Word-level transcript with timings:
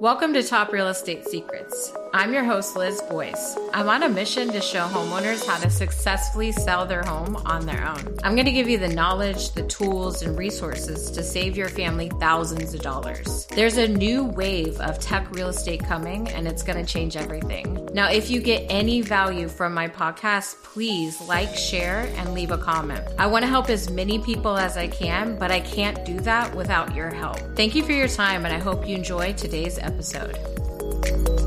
Welcome 0.00 0.32
to 0.32 0.42
Top 0.42 0.72
Real 0.72 0.88
Estate 0.88 1.28
Secrets. 1.28 1.92
I'm 2.12 2.32
your 2.32 2.42
host, 2.42 2.74
Liz 2.74 3.00
Boyce. 3.08 3.56
I'm 3.72 3.88
on 3.88 4.02
a 4.02 4.08
mission 4.08 4.48
to 4.48 4.60
show 4.60 4.88
homeowners 4.88 5.46
how 5.46 5.58
to 5.58 5.70
successfully 5.70 6.50
sell 6.50 6.84
their 6.84 7.04
home 7.04 7.36
on 7.46 7.66
their 7.66 7.86
own. 7.86 8.16
I'm 8.24 8.34
going 8.34 8.46
to 8.46 8.52
give 8.52 8.68
you 8.68 8.78
the 8.78 8.88
knowledge, 8.88 9.52
the 9.52 9.62
tools, 9.68 10.22
and 10.22 10.36
resources 10.36 11.08
to 11.12 11.22
save 11.22 11.56
your 11.56 11.68
family 11.68 12.10
thousands 12.18 12.74
of 12.74 12.80
dollars. 12.80 13.46
There's 13.54 13.76
a 13.76 13.86
new 13.86 14.24
wave 14.24 14.80
of 14.80 14.98
tech 14.98 15.30
real 15.30 15.50
estate 15.50 15.84
coming, 15.84 16.28
and 16.30 16.48
it's 16.48 16.64
going 16.64 16.84
to 16.84 16.92
change 16.92 17.16
everything. 17.16 17.88
Now, 17.94 18.10
if 18.10 18.28
you 18.28 18.40
get 18.40 18.66
any 18.68 19.02
value 19.02 19.46
from 19.46 19.72
my 19.72 19.86
podcast, 19.86 20.60
please 20.64 21.20
like, 21.20 21.54
share, 21.54 22.12
and 22.16 22.34
leave 22.34 22.50
a 22.50 22.58
comment. 22.58 23.04
I 23.20 23.28
want 23.28 23.44
to 23.44 23.48
help 23.48 23.70
as 23.70 23.88
many 23.88 24.18
people 24.18 24.56
as 24.56 24.76
I 24.76 24.88
can, 24.88 25.38
but 25.38 25.52
I 25.52 25.60
can't 25.60 26.04
do 26.04 26.18
that 26.20 26.52
without 26.56 26.92
your 26.92 27.10
help. 27.10 27.38
Thank 27.54 27.76
you 27.76 27.84
for 27.84 27.92
your 27.92 28.08
time, 28.08 28.44
and 28.44 28.54
I 28.54 28.58
hope 28.58 28.88
you 28.88 28.96
enjoy 28.96 29.32
today's 29.34 29.78
episode. 29.78 30.59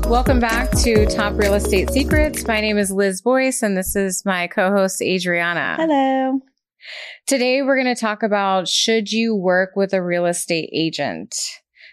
Welcome 0.08 0.38
back 0.38 0.70
to 0.82 1.06
Top 1.06 1.32
Real 1.38 1.54
Estate 1.54 1.90
Secrets. 1.90 2.46
My 2.46 2.60
name 2.60 2.76
is 2.76 2.92
Liz 2.92 3.22
Boyce, 3.22 3.62
and 3.62 3.74
this 3.74 3.96
is 3.96 4.22
my 4.26 4.46
co 4.46 4.70
host, 4.70 5.00
Adriana. 5.00 5.76
Hello. 5.78 6.40
Today, 7.26 7.62
we're 7.62 7.82
going 7.82 7.92
to 7.94 7.98
talk 7.98 8.22
about 8.22 8.68
should 8.68 9.10
you 9.10 9.34
work 9.34 9.70
with 9.76 9.94
a 9.94 10.02
real 10.02 10.26
estate 10.26 10.68
agent? 10.74 11.34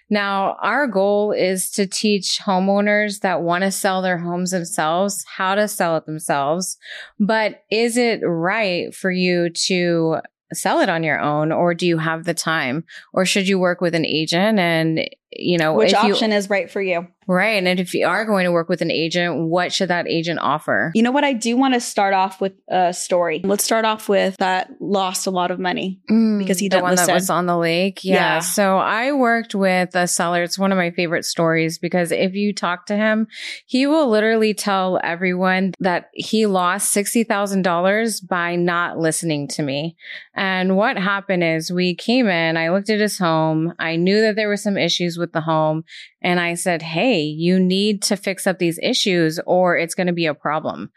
Now, 0.10 0.58
our 0.62 0.88
goal 0.88 1.32
is 1.32 1.72
to 1.72 1.88
teach 1.88 2.42
homeowners 2.46 3.22
that 3.22 3.44
want 3.44 3.64
to 3.64 3.72
sell 3.72 4.02
their 4.02 4.18
homes 4.18 4.52
themselves 4.52 5.24
how 5.38 5.56
to 5.56 5.70
sell 5.70 5.96
it 5.96 6.06
themselves. 6.06 6.78
But 7.18 7.64
is 7.72 7.96
it 7.96 8.20
right 8.26 8.94
for 8.94 9.10
you 9.10 9.52
to 9.68 10.18
sell 10.54 10.82
it 10.82 10.90
on 10.90 11.04
your 11.04 11.20
own 11.20 11.54
or 11.54 11.74
do 11.74 11.88
you 11.88 11.98
have 11.98 12.26
the 12.26 12.34
time 12.34 12.84
or 13.14 13.26
should 13.26 13.48
you 13.48 13.58
work 13.58 13.80
with 13.80 13.96
an 13.96 14.06
agent 14.06 14.60
and 14.60 15.10
you 15.32 15.58
know 15.58 15.74
which 15.74 15.94
option 15.94 16.32
you, 16.32 16.38
is 16.38 16.50
right 16.50 16.70
for 16.70 16.82
you 16.82 17.08
Right. 17.32 17.64
And 17.64 17.80
if 17.80 17.94
you 17.94 18.08
are 18.08 18.26
going 18.26 18.46
to 18.46 18.52
work 18.52 18.68
with 18.68 18.82
an 18.82 18.92
agent, 18.92 19.48
what 19.48 19.72
should 19.72 19.90
that 19.90 20.08
agent 20.08 20.40
offer? 20.42 20.92
You 20.96 21.04
know 21.04 21.12
what? 21.12 21.24
I 21.24 21.34
do 21.34 21.56
want 21.56 21.76
to 21.76 21.80
start 21.80 22.14
off 22.14 22.42
with 22.42 22.54
a 22.68 22.94
story. 22.94 23.42
Let's 23.44 23.64
start 23.64 23.86
off 23.86 24.10
with 24.10 24.36
that 24.38 24.72
lost 24.80 25.28
a 25.28 25.32
lot 25.32 25.52
of 25.52 25.60
money 25.60 26.02
mm, 26.10 26.40
because 26.40 26.60
he 26.60 26.68
the 26.68 26.82
one 26.82 26.96
that 26.96 27.14
was 27.14 27.30
on 27.30 27.46
the 27.46 27.58
lake. 27.58 28.04
Yeah. 28.04 28.16
yeah. 28.16 28.40
So 28.40 28.78
I 28.78 29.12
worked 29.14 29.54
with 29.54 29.96
a 29.96 30.08
seller. 30.08 30.44
It's 30.44 30.58
one 30.58 30.72
of 30.72 30.78
my 30.78 30.92
favorite 30.92 31.24
stories 31.24 31.78
because 31.78 32.12
if 32.12 32.34
you 32.34 32.54
talk 32.54 32.88
to 32.88 32.98
him, 32.98 33.28
he 33.66 33.86
will 33.86 34.10
literally 34.10 34.54
tell 34.54 35.00
everyone 35.04 35.74
that 35.80 36.10
he 36.14 36.48
lost 36.48 36.94
$60,000 36.94 38.28
by 38.28 38.56
not 38.56 38.98
listening 38.98 39.48
to 39.50 39.64
me. 39.64 39.96
And 40.34 40.76
what 40.76 40.98
happened 40.98 41.44
is 41.44 41.72
we 41.72 41.96
came 41.96 42.28
in, 42.28 42.58
I 42.58 42.70
looked 42.72 42.90
at 42.90 43.00
his 43.00 43.18
home. 43.18 43.74
I 43.80 43.96
knew 43.96 44.22
that 44.22 44.36
there 44.36 44.48
were 44.48 44.58
some 44.58 44.78
issues 44.78 45.18
with 45.22 45.32
the 45.32 45.42
home 45.42 45.84
and 46.22 46.40
I 46.40 46.56
said, 46.56 46.82
Hey, 46.82 47.22
you 47.22 47.60
need 47.60 48.02
to 48.04 48.18
fix 48.18 48.46
up 48.46 48.60
these 48.60 48.80
issues 48.84 49.40
or 49.46 49.78
it's 49.78 49.96
going 49.96 50.08
to 50.08 50.14
be 50.14 50.26
a 50.26 50.34
problem. 50.34 50.92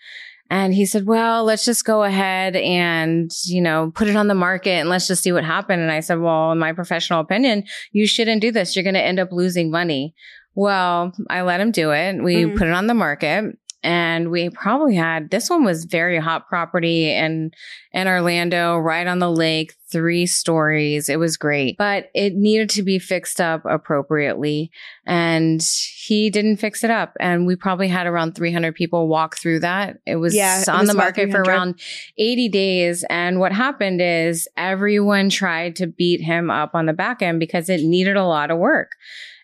And 0.50 0.74
he 0.74 0.84
said, 0.84 1.06
well, 1.06 1.44
let's 1.44 1.64
just 1.64 1.86
go 1.86 2.02
ahead 2.02 2.54
and, 2.54 3.30
you 3.46 3.62
know, 3.62 3.90
put 3.94 4.08
it 4.08 4.16
on 4.16 4.28
the 4.28 4.34
market 4.34 4.72
and 4.72 4.90
let's 4.90 5.06
just 5.06 5.22
see 5.22 5.32
what 5.32 5.42
happened. 5.42 5.80
And 5.80 5.90
I 5.90 6.00
said, 6.00 6.20
well, 6.20 6.52
in 6.52 6.58
my 6.58 6.72
professional 6.72 7.20
opinion, 7.20 7.64
you 7.92 8.06
shouldn't 8.06 8.42
do 8.42 8.52
this. 8.52 8.76
You're 8.76 8.82
going 8.82 8.94
to 8.94 9.02
end 9.02 9.18
up 9.18 9.32
losing 9.32 9.70
money. 9.70 10.14
Well, 10.54 11.12
I 11.30 11.42
let 11.42 11.60
him 11.60 11.70
do 11.70 11.92
it. 11.92 12.22
We 12.22 12.44
mm-hmm. 12.44 12.58
put 12.58 12.68
it 12.68 12.74
on 12.74 12.86
the 12.86 12.94
market 12.94 13.56
and 13.84 14.30
we 14.30 14.48
probably 14.48 14.94
had 14.94 15.30
this 15.30 15.50
one 15.50 15.62
was 15.62 15.84
very 15.84 16.18
hot 16.18 16.48
property 16.48 17.12
in 17.12 17.52
in 17.92 18.08
Orlando, 18.08 18.78
right 18.78 19.06
on 19.06 19.18
the 19.18 19.30
lake, 19.30 19.74
three 19.92 20.26
stories. 20.26 21.10
It 21.10 21.18
was 21.18 21.36
great, 21.36 21.76
but 21.76 22.10
it 22.14 22.34
needed 22.34 22.70
to 22.70 22.82
be 22.82 22.98
fixed 22.98 23.42
up 23.42 23.62
appropriately, 23.66 24.70
and 25.06 25.62
he 26.06 26.30
didn't 26.30 26.56
fix 26.56 26.82
it 26.82 26.90
up. 26.90 27.14
And 27.20 27.46
we 27.46 27.56
probably 27.56 27.88
had 27.88 28.06
around 28.06 28.34
300 28.34 28.74
people 28.74 29.06
walk 29.06 29.36
through 29.36 29.60
that. 29.60 29.98
It 30.06 30.16
was 30.16 30.34
yeah, 30.34 30.64
on 30.66 30.76
it 30.76 30.80
was 30.80 30.88
the 30.88 30.94
market 30.94 31.30
for 31.30 31.42
around 31.42 31.78
80 32.16 32.48
days, 32.48 33.04
and 33.10 33.38
what 33.38 33.52
happened 33.52 34.00
is 34.00 34.48
everyone 34.56 35.28
tried 35.28 35.76
to 35.76 35.86
beat 35.86 36.22
him 36.22 36.50
up 36.50 36.74
on 36.74 36.86
the 36.86 36.94
back 36.94 37.20
end 37.20 37.38
because 37.38 37.68
it 37.68 37.82
needed 37.82 38.16
a 38.16 38.24
lot 38.24 38.50
of 38.50 38.56
work. 38.56 38.92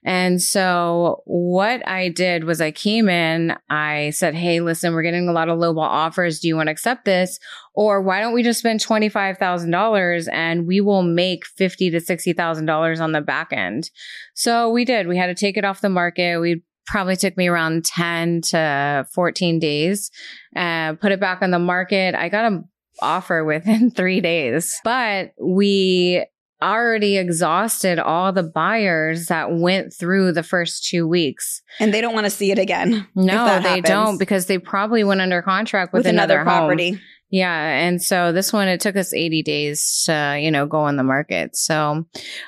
And 0.05 0.41
so 0.41 1.23
what 1.27 1.87
I 1.87 2.09
did 2.09 2.45
was 2.45 2.61
I 2.61 2.71
came 2.71 3.09
in, 3.09 3.55
I 3.69 4.11
said, 4.11 4.35
Hey, 4.35 4.61
listen, 4.61 4.95
we're 4.95 5.03
getting 5.03 5.29
a 5.29 5.33
lot 5.33 5.49
of 5.49 5.59
lowball 5.59 5.81
offers. 5.81 6.41
Do 6.41 6.49
you 6.49 6.57
want 6.57 6.69
to 6.69 6.73
accept 6.73 7.05
this? 7.05 7.39
Or 7.75 8.01
why 8.01 8.21
don't 8.21 8.33
we 8.33 8.43
just 8.43 8.61
spend 8.61 8.81
$25,000 8.81 10.29
and 10.33 10.67
we 10.67 10.81
will 10.81 11.03
make 11.03 11.47
50 11.47 11.91
to 11.91 11.99
$60,000 11.99 13.01
on 13.01 13.13
the 13.13 13.21
back 13.21 13.53
end? 13.53 13.91
So 14.35 14.71
we 14.71 14.85
did. 14.85 15.07
We 15.07 15.19
had 15.19 15.27
to 15.27 15.35
take 15.35 15.57
it 15.57 15.65
off 15.65 15.83
the 15.83 15.91
market. 15.91 16.41
We 16.41 16.63
probably 16.87 17.17
took 17.17 17.37
me 17.37 17.47
around 17.47 17.85
10 17.85 18.41
to 18.43 19.07
14 19.15 19.59
days, 19.59 20.11
uh, 20.57 20.95
put 20.95 21.13
it 21.13 21.21
back 21.21 21.43
on 21.43 21.51
the 21.51 21.59
market. 21.59 22.15
I 22.15 22.29
got 22.29 22.53
a 22.53 22.63
offer 23.01 23.45
within 23.45 23.91
three 23.97 24.21
days, 24.21 24.81
but 24.85 25.33
we 25.41 26.25
already 26.63 27.17
exhausted 27.17 27.99
all 27.99 28.33
the 28.33 28.43
buyers 28.43 29.27
that 29.27 29.53
went 29.53 29.93
through 29.93 30.33
the 30.33 30.43
first 30.43 30.87
two 30.87 31.07
weeks. 31.07 31.63
And 31.79 31.93
they 31.93 32.01
don't 32.01 32.15
want 32.15 32.27
to 32.27 32.31
see 32.31 32.51
it 32.51 32.59
again. 32.59 33.07
No, 33.15 33.45
they 33.61 33.69
happens. 33.69 33.89
don't 33.89 34.19
because 34.19 34.47
they 34.47 34.59
probably 34.59 35.05
went 35.05 35.21
under 35.21 35.43
contract 35.43 35.93
with, 35.93 36.01
with 36.01 36.07
another, 36.07 36.41
another 36.41 36.45
property. 36.45 36.91
Home. 36.93 37.01
Yeah. 37.31 37.55
And 37.55 38.03
so 38.03 38.33
this 38.33 38.53
one, 38.53 38.67
it 38.67 38.81
took 38.81 38.97
us 38.97 39.15
80 39.15 39.43
days 39.43 40.03
to, 40.07 40.39
you 40.41 40.51
know, 40.51 40.67
go 40.67 40.81
on 40.81 40.97
the 40.97 41.05
market. 41.05 41.57
So 41.57 42.05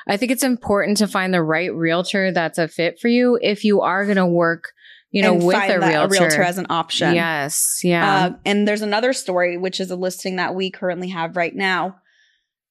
I 0.09 0.17
think 0.17 0.33
it's 0.33 0.43
important 0.43 0.97
to 0.99 1.07
find 1.07 1.33
the 1.33 1.43
right 1.43 1.73
realtor 1.73 2.33
that's 2.33 2.59
a 2.59 2.67
fit 2.67 2.99
for 2.99 3.09
you 3.09 3.39
if 3.41 3.65
you 3.65 3.81
are 3.81 4.05
going 4.05 4.17
to 4.17 4.27
work 4.27 4.73
you 5.13 5.21
know, 5.21 5.35
with 5.35 5.57
a 5.57 5.79
realtor. 5.79 6.07
a 6.07 6.09
realtor. 6.09 6.43
as 6.43 6.57
an 6.57 6.67
option. 6.71 7.15
Yes. 7.15 7.83
Yeah. 7.85 8.25
Uh, 8.25 8.37
and 8.47 8.67
there's 8.67 8.81
another 8.81 9.13
story, 9.13 9.59
which 9.59 9.79
is 9.79 9.91
a 9.91 9.97
listing 9.97 10.37
that 10.37 10.55
we 10.55 10.71
currently 10.71 11.11
have 11.11 11.37
right 11.37 11.55
now. 11.55 11.97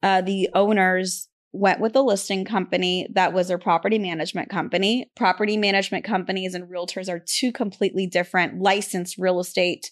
Uh, 0.01 0.21
the 0.21 0.49
owners 0.55 1.29
went 1.53 1.79
with 1.79 1.95
a 1.95 2.01
listing 2.01 2.45
company 2.45 3.07
that 3.13 3.33
was 3.33 3.47
their 3.47 3.57
property 3.57 3.99
management 3.99 4.49
company. 4.49 5.11
Property 5.15 5.57
management 5.57 6.05
companies 6.05 6.53
and 6.53 6.69
realtors 6.69 7.09
are 7.09 7.19
two 7.19 7.51
completely 7.51 8.07
different 8.07 8.61
licensed 8.61 9.17
real 9.17 9.39
estate 9.39 9.91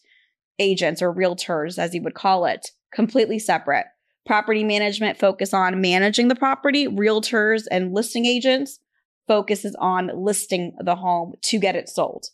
agents 0.58 1.02
or 1.02 1.14
realtors, 1.14 1.78
as 1.78 1.94
you 1.94 2.02
would 2.02 2.14
call 2.14 2.46
it, 2.46 2.72
completely 2.94 3.40
separate. 3.40 3.86
Property 4.26 4.64
management 4.64 5.18
focus 5.18 5.54
on 5.54 5.82
managing 5.82 6.28
the 6.28 6.36
property, 6.36 6.88
realtors 6.88 7.64
and 7.72 7.94
listing 7.94 8.26
agents 8.26 8.80
focuses 9.28 9.76
on 9.80 10.12
listing 10.14 10.76
the 10.80 10.96
home 10.96 11.34
to 11.44 11.60
get 11.60 11.76
it 11.76 11.90
sold. 11.90 12.28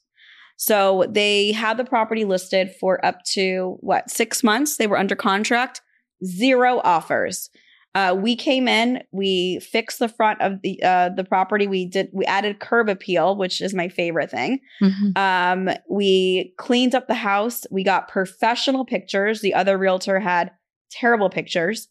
So 0.57 1.05
they 1.09 1.51
had 1.51 1.77
the 1.77 1.83
property 1.83 2.25
listed 2.25 2.71
for 2.79 3.05
up 3.05 3.23
to 3.33 3.77
what, 3.81 4.09
six 4.09 4.43
months? 4.43 4.77
They 4.77 4.87
were 4.87 4.97
under 4.97 5.15
contract, 5.15 5.81
zero 6.23 6.79
offers. 6.83 7.49
Uh, 7.95 8.13
we 8.13 8.35
came 8.35 8.67
in, 8.67 9.01
we 9.13 9.61
fixed 9.61 9.99
the 9.99 10.09
front 10.09 10.41
of 10.41 10.61
the 10.61 10.83
uh, 10.83 11.09
the 11.15 11.23
property. 11.23 11.65
We 11.65 11.85
did 11.85 12.09
we 12.11 12.25
added 12.25 12.59
curb 12.59 12.89
appeal, 12.89 13.37
which 13.37 13.61
is 13.61 13.73
my 13.73 13.87
favorite 13.87 14.29
thing. 14.29 14.59
Mm-hmm. 14.83 15.17
Um, 15.17 15.73
we 15.89 16.53
cleaned 16.57 16.93
up 16.93 17.07
the 17.07 17.13
house. 17.13 17.65
We 17.71 17.85
got 17.85 18.09
professional 18.09 18.83
pictures. 18.83 19.39
The 19.39 19.53
other 19.53 19.77
realtor 19.77 20.19
had 20.19 20.51
terrible 20.91 21.29
pictures, 21.29 21.87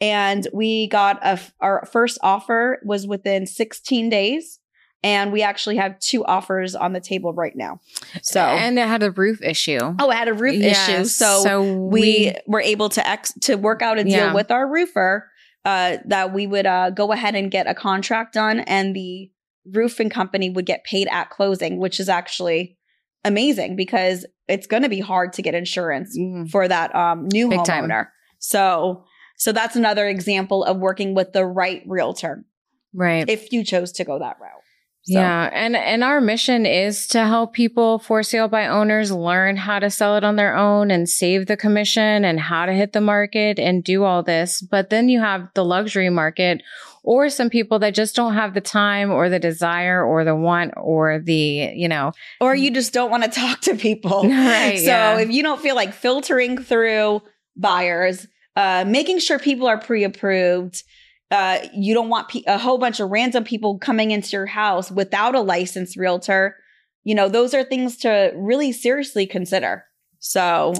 and 0.00 0.48
we 0.54 0.88
got 0.88 1.24
a 1.24 1.38
our 1.60 1.86
first 1.92 2.18
offer 2.22 2.80
was 2.82 3.06
within 3.06 3.46
16 3.46 4.08
days. 4.08 4.58
And 5.04 5.32
we 5.32 5.42
actually 5.42 5.78
have 5.78 5.98
two 5.98 6.24
offers 6.24 6.76
on 6.76 6.92
the 6.92 7.00
table 7.00 7.32
right 7.32 7.56
now. 7.56 7.80
So 8.22 8.40
and 8.40 8.78
it 8.78 8.86
had 8.86 9.02
a 9.02 9.10
roof 9.10 9.42
issue. 9.42 9.80
Oh, 9.98 10.10
it 10.12 10.14
had 10.14 10.28
a 10.28 10.32
roof 10.32 10.54
yes, 10.54 10.88
issue. 10.88 11.04
So, 11.06 11.42
so 11.42 11.74
we, 11.74 12.00
we, 12.00 12.34
were 12.46 12.60
able 12.60 12.88
to 12.90 13.04
ex 13.04 13.32
to 13.40 13.56
work 13.56 13.82
out 13.82 13.98
a 13.98 14.04
deal 14.04 14.12
yeah. 14.12 14.32
with 14.32 14.52
our 14.52 14.64
roofer 14.70 15.28
uh, 15.64 15.98
that 16.04 16.32
we 16.32 16.46
would 16.46 16.66
uh, 16.66 16.90
go 16.90 17.12
ahead 17.12 17.34
and 17.34 17.50
get 17.50 17.66
a 17.66 17.74
contract 17.74 18.34
done 18.34 18.60
and 18.60 18.96
the 18.96 19.30
roofing 19.70 20.10
company 20.10 20.50
would 20.50 20.66
get 20.66 20.84
paid 20.84 21.08
at 21.08 21.30
closing, 21.30 21.78
which 21.78 22.00
is 22.00 22.08
actually 22.08 22.76
amazing 23.24 23.76
because 23.76 24.26
it's 24.48 24.66
going 24.66 24.82
to 24.82 24.88
be 24.88 25.00
hard 25.00 25.32
to 25.34 25.42
get 25.42 25.54
insurance 25.54 26.16
mm. 26.18 26.50
for 26.50 26.66
that 26.66 26.94
um, 26.94 27.28
new 27.32 27.48
Big 27.48 27.60
homeowner. 27.60 27.88
Time. 27.88 28.08
So, 28.38 29.04
so 29.36 29.52
that's 29.52 29.76
another 29.76 30.08
example 30.08 30.64
of 30.64 30.78
working 30.78 31.14
with 31.14 31.32
the 31.32 31.44
right 31.44 31.82
realtor. 31.86 32.44
Right. 32.92 33.28
If 33.28 33.52
you 33.52 33.64
chose 33.64 33.92
to 33.92 34.04
go 34.04 34.18
that 34.18 34.38
route. 34.40 34.61
So. 35.04 35.18
Yeah. 35.18 35.50
And, 35.52 35.74
and 35.74 36.04
our 36.04 36.20
mission 36.20 36.64
is 36.64 37.08
to 37.08 37.26
help 37.26 37.54
people 37.54 37.98
for 37.98 38.22
sale 38.22 38.46
by 38.46 38.68
owners 38.68 39.10
learn 39.10 39.56
how 39.56 39.80
to 39.80 39.90
sell 39.90 40.16
it 40.16 40.22
on 40.22 40.36
their 40.36 40.56
own 40.56 40.92
and 40.92 41.08
save 41.08 41.46
the 41.46 41.56
commission 41.56 42.24
and 42.24 42.38
how 42.38 42.66
to 42.66 42.72
hit 42.72 42.92
the 42.92 43.00
market 43.00 43.58
and 43.58 43.82
do 43.82 44.04
all 44.04 44.22
this. 44.22 44.62
But 44.62 44.90
then 44.90 45.08
you 45.08 45.18
have 45.18 45.48
the 45.54 45.64
luxury 45.64 46.08
market 46.08 46.62
or 47.02 47.28
some 47.30 47.50
people 47.50 47.80
that 47.80 47.94
just 47.94 48.14
don't 48.14 48.34
have 48.34 48.54
the 48.54 48.60
time 48.60 49.10
or 49.10 49.28
the 49.28 49.40
desire 49.40 50.04
or 50.04 50.24
the 50.24 50.36
want 50.36 50.72
or 50.76 51.18
the, 51.18 51.72
you 51.74 51.88
know, 51.88 52.12
or 52.40 52.54
you 52.54 52.70
just 52.70 52.92
don't 52.92 53.10
want 53.10 53.24
to 53.24 53.30
talk 53.30 53.60
to 53.62 53.74
people. 53.74 54.22
Right. 54.32 54.78
so 54.78 54.86
yeah. 54.86 55.18
if 55.18 55.30
you 55.30 55.42
don't 55.42 55.60
feel 55.60 55.74
like 55.74 55.92
filtering 55.92 56.58
through 56.58 57.22
buyers, 57.56 58.26
uh, 58.56 58.84
making 58.86 59.18
sure 59.18 59.38
people 59.38 59.66
are 59.66 59.78
pre 59.78 60.04
approved, 60.04 60.82
uh, 61.32 61.66
you 61.72 61.94
don't 61.94 62.10
want 62.10 62.28
pe- 62.28 62.44
a 62.46 62.58
whole 62.58 62.76
bunch 62.76 63.00
of 63.00 63.08
random 63.08 63.42
people 63.42 63.78
coming 63.78 64.10
into 64.10 64.32
your 64.32 64.44
house 64.44 64.90
without 64.90 65.34
a 65.34 65.40
licensed 65.40 65.96
realtor. 65.96 66.56
You 67.04 67.14
know, 67.14 67.30
those 67.30 67.54
are 67.54 67.64
things 67.64 67.96
to 67.98 68.32
really 68.36 68.70
seriously 68.70 69.26
consider. 69.26 69.84
So, 70.18 70.74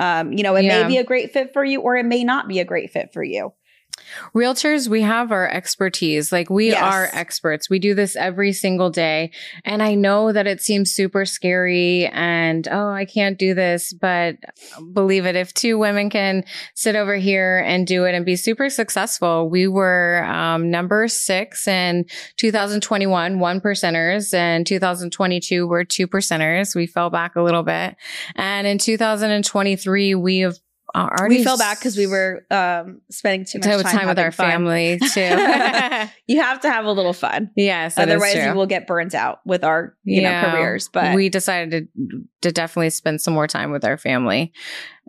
um, 0.00 0.32
you 0.32 0.42
know, 0.42 0.56
it 0.56 0.64
yeah. 0.64 0.82
may 0.82 0.88
be 0.88 0.98
a 0.98 1.04
great 1.04 1.32
fit 1.32 1.52
for 1.52 1.64
you 1.64 1.80
or 1.80 1.96
it 1.96 2.04
may 2.04 2.24
not 2.24 2.48
be 2.48 2.58
a 2.58 2.64
great 2.64 2.90
fit 2.90 3.12
for 3.12 3.22
you. 3.22 3.52
Realtors, 4.34 4.88
we 4.88 5.02
have 5.02 5.32
our 5.32 5.48
expertise. 5.48 6.32
Like 6.32 6.50
we 6.50 6.70
yes. 6.70 6.82
are 6.82 7.08
experts. 7.12 7.70
We 7.70 7.78
do 7.78 7.94
this 7.94 8.16
every 8.16 8.52
single 8.52 8.90
day. 8.90 9.30
And 9.64 9.82
I 9.82 9.94
know 9.94 10.32
that 10.32 10.46
it 10.46 10.60
seems 10.60 10.90
super 10.90 11.24
scary 11.24 12.06
and, 12.06 12.66
oh, 12.68 12.88
I 12.88 13.04
can't 13.04 13.38
do 13.38 13.54
this. 13.54 13.92
But 13.92 14.36
believe 14.92 15.26
it, 15.26 15.36
if 15.36 15.54
two 15.54 15.78
women 15.78 16.10
can 16.10 16.44
sit 16.74 16.96
over 16.96 17.16
here 17.16 17.58
and 17.58 17.86
do 17.86 18.04
it 18.04 18.14
and 18.14 18.24
be 18.24 18.36
super 18.36 18.70
successful, 18.70 19.48
we 19.48 19.68
were 19.68 20.24
um, 20.24 20.70
number 20.70 21.08
six 21.08 21.66
in 21.68 22.06
2021, 22.36 23.38
one 23.38 23.60
percenters. 23.60 24.34
And 24.34 24.66
2022, 24.66 25.66
we're 25.66 25.84
two 25.84 26.06
percenters. 26.06 26.74
We 26.74 26.86
fell 26.86 27.10
back 27.10 27.36
a 27.36 27.42
little 27.42 27.62
bit. 27.62 27.96
And 28.36 28.66
in 28.66 28.78
2023, 28.78 30.14
we 30.14 30.38
have 30.40 30.58
we 31.28 31.42
fell 31.42 31.58
back 31.58 31.78
because 31.78 31.96
we 31.96 32.06
were 32.06 32.46
um, 32.50 33.00
spending 33.10 33.44
too 33.44 33.58
much 33.58 33.82
time, 33.82 33.98
time 33.98 34.08
with 34.08 34.18
our 34.18 34.30
fun. 34.30 34.50
family 34.50 34.98
too. 35.12 35.20
you 36.28 36.40
have 36.40 36.60
to 36.60 36.70
have 36.70 36.84
a 36.84 36.92
little 36.92 37.12
fun. 37.12 37.50
Yes, 37.56 37.98
otherwise 37.98 38.36
you 38.36 38.54
will 38.54 38.66
get 38.66 38.86
burnt 38.86 39.14
out 39.14 39.40
with 39.44 39.64
our 39.64 39.96
you 40.04 40.22
yeah, 40.22 40.42
know 40.42 40.50
careers. 40.52 40.88
But 40.88 41.14
we 41.14 41.28
decided 41.28 41.88
to 41.94 42.24
to 42.42 42.52
definitely 42.52 42.90
spend 42.90 43.20
some 43.20 43.34
more 43.34 43.48
time 43.48 43.72
with 43.72 43.84
our 43.84 43.96
family, 43.96 44.52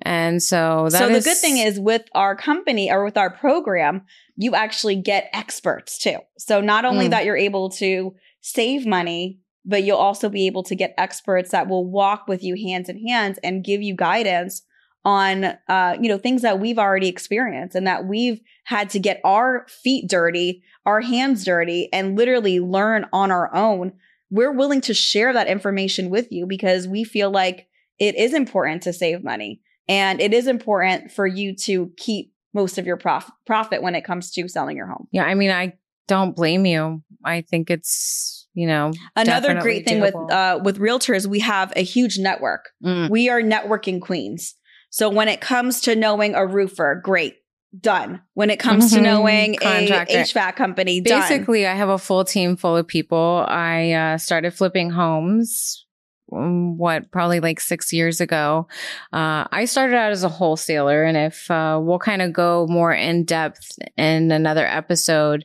and 0.02 0.42
so 0.42 0.88
so 0.90 1.08
is, 1.08 1.24
the 1.24 1.30
good 1.30 1.38
thing 1.38 1.58
is 1.58 1.80
with 1.80 2.04
our 2.14 2.36
company 2.36 2.92
or 2.92 3.04
with 3.04 3.18
our 3.18 3.30
program, 3.30 4.06
you 4.36 4.56
actually 4.56 4.96
get 4.96 5.30
experts 5.34 6.00
too. 6.00 6.18
So 6.40 6.62
not 6.62 6.86
only 6.86 7.08
mm. 7.08 7.12
that 7.12 7.26
you're 7.26 7.38
able 7.38 7.70
to 7.72 8.16
save 8.42 8.86
money 8.86 9.40
but 9.68 9.84
you'll 9.84 9.98
also 9.98 10.30
be 10.30 10.46
able 10.46 10.62
to 10.62 10.76
get 10.76 10.94
experts 10.96 11.50
that 11.50 11.68
will 11.68 11.90
walk 11.90 12.28
with 12.28 12.44
you 12.44 12.56
hands 12.56 12.88
in 12.88 13.04
hands 13.08 13.40
and 13.44 13.64
give 13.64 13.82
you 13.82 13.96
guidance 13.96 14.62
on 15.06 15.46
uh, 15.70 15.96
you 16.02 16.10
know 16.10 16.18
things 16.18 16.42
that 16.42 16.60
we've 16.60 16.80
already 16.80 17.08
experienced 17.08 17.76
and 17.76 17.88
that 17.88 18.06
we've 18.06 18.42
had 18.66 18.90
to 18.90 19.00
get 19.00 19.22
our 19.24 19.66
feet 19.70 20.10
dirty 20.10 20.64
our 20.86 21.02
hands 21.02 21.44
dirty 21.44 21.92
and 21.92 22.18
literally 22.18 22.60
learn 22.60 23.08
on 23.12 23.32
our 23.32 23.54
own. 23.54 23.94
We're 24.30 24.52
willing 24.52 24.82
to 24.82 24.94
share 24.94 25.34
that 25.34 25.48
information 25.48 26.10
with 26.10 26.32
you 26.32 26.46
because 26.46 26.88
we 26.88 27.04
feel 27.04 27.32
like 27.32 27.68
it 28.00 28.16
is 28.16 28.34
important 28.34 28.84
to 28.84 28.94
save 28.94 29.24
money. 29.24 29.62
And 29.88 30.20
it 30.20 30.34
is 30.34 30.48
important 30.48 31.12
for 31.12 31.28
you 31.28 31.56
to 31.58 31.92
keep 31.98 32.34
most 32.54 32.78
of 32.78 32.86
your 32.86 32.98
prof- 32.98 33.32
profit 33.46 33.82
when 33.82 33.96
it 33.96 34.04
comes 34.04 34.32
to 34.32 34.48
selling 34.48 34.78
your 34.78 34.88
home. 34.88 35.08
Yeah 35.12 35.26
i 35.26 35.36
mean 35.36 35.52
i 35.52 35.74
don't 36.08 36.36
blame 36.36 36.68
you. 36.68 37.02
I 37.24 37.42
think 37.42 37.72
it's 37.72 38.48
you 38.54 38.68
know 38.68 38.94
another 39.16 39.60
great 39.60 39.86
thing 39.86 40.02
doable. 40.02 40.26
with 40.26 40.32
uh 40.32 40.60
with 40.64 40.80
realtors 40.80 41.26
we 41.26 41.40
have 41.40 41.74
a 41.76 41.84
huge 41.84 42.18
network. 42.20 42.70
Mm. 42.84 43.10
we 43.10 43.30
are 43.30 43.42
networking 43.42 44.02
queens 44.02 44.56
so 44.96 45.10
when 45.10 45.28
it 45.28 45.42
comes 45.42 45.82
to 45.82 45.94
knowing 45.94 46.36
a 46.36 46.48
roofer, 46.48 47.02
great. 47.04 47.36
Done. 47.78 48.22
When 48.34 48.50
it 48.50 48.60
comes 48.60 48.86
mm-hmm. 48.86 48.96
to 48.96 49.02
knowing 49.02 49.56
a 49.56 49.90
HVAC 49.90 50.56
company, 50.56 51.02
basically, 51.02 51.64
done. 51.64 51.74
I 51.74 51.76
have 51.76 51.90
a 51.90 51.98
full 51.98 52.24
team 52.24 52.56
full 52.56 52.78
of 52.78 52.88
people. 52.88 53.44
I 53.46 53.92
uh, 53.92 54.18
started 54.18 54.54
flipping 54.54 54.92
homes 54.92 55.86
um, 56.32 56.78
what 56.78 57.12
probably 57.12 57.42
like 57.42 57.60
six 57.60 57.92
years 57.92 58.22
ago. 58.22 58.70
Uh, 59.12 59.44
I 59.52 59.66
started 59.66 59.98
out 59.98 60.14
as 60.14 60.24
a 60.24 60.30
wholesaler, 60.30 61.04
and 61.04 61.18
if 61.18 61.52
uh, 61.52 61.78
we'll 61.84 62.00
kind 62.00 62.22
of 62.22 62.32
go 62.32 62.66
more 62.70 62.94
in 62.94 63.26
depth 63.26 63.78
in 63.98 64.32
another 64.32 64.66
episode, 64.66 65.44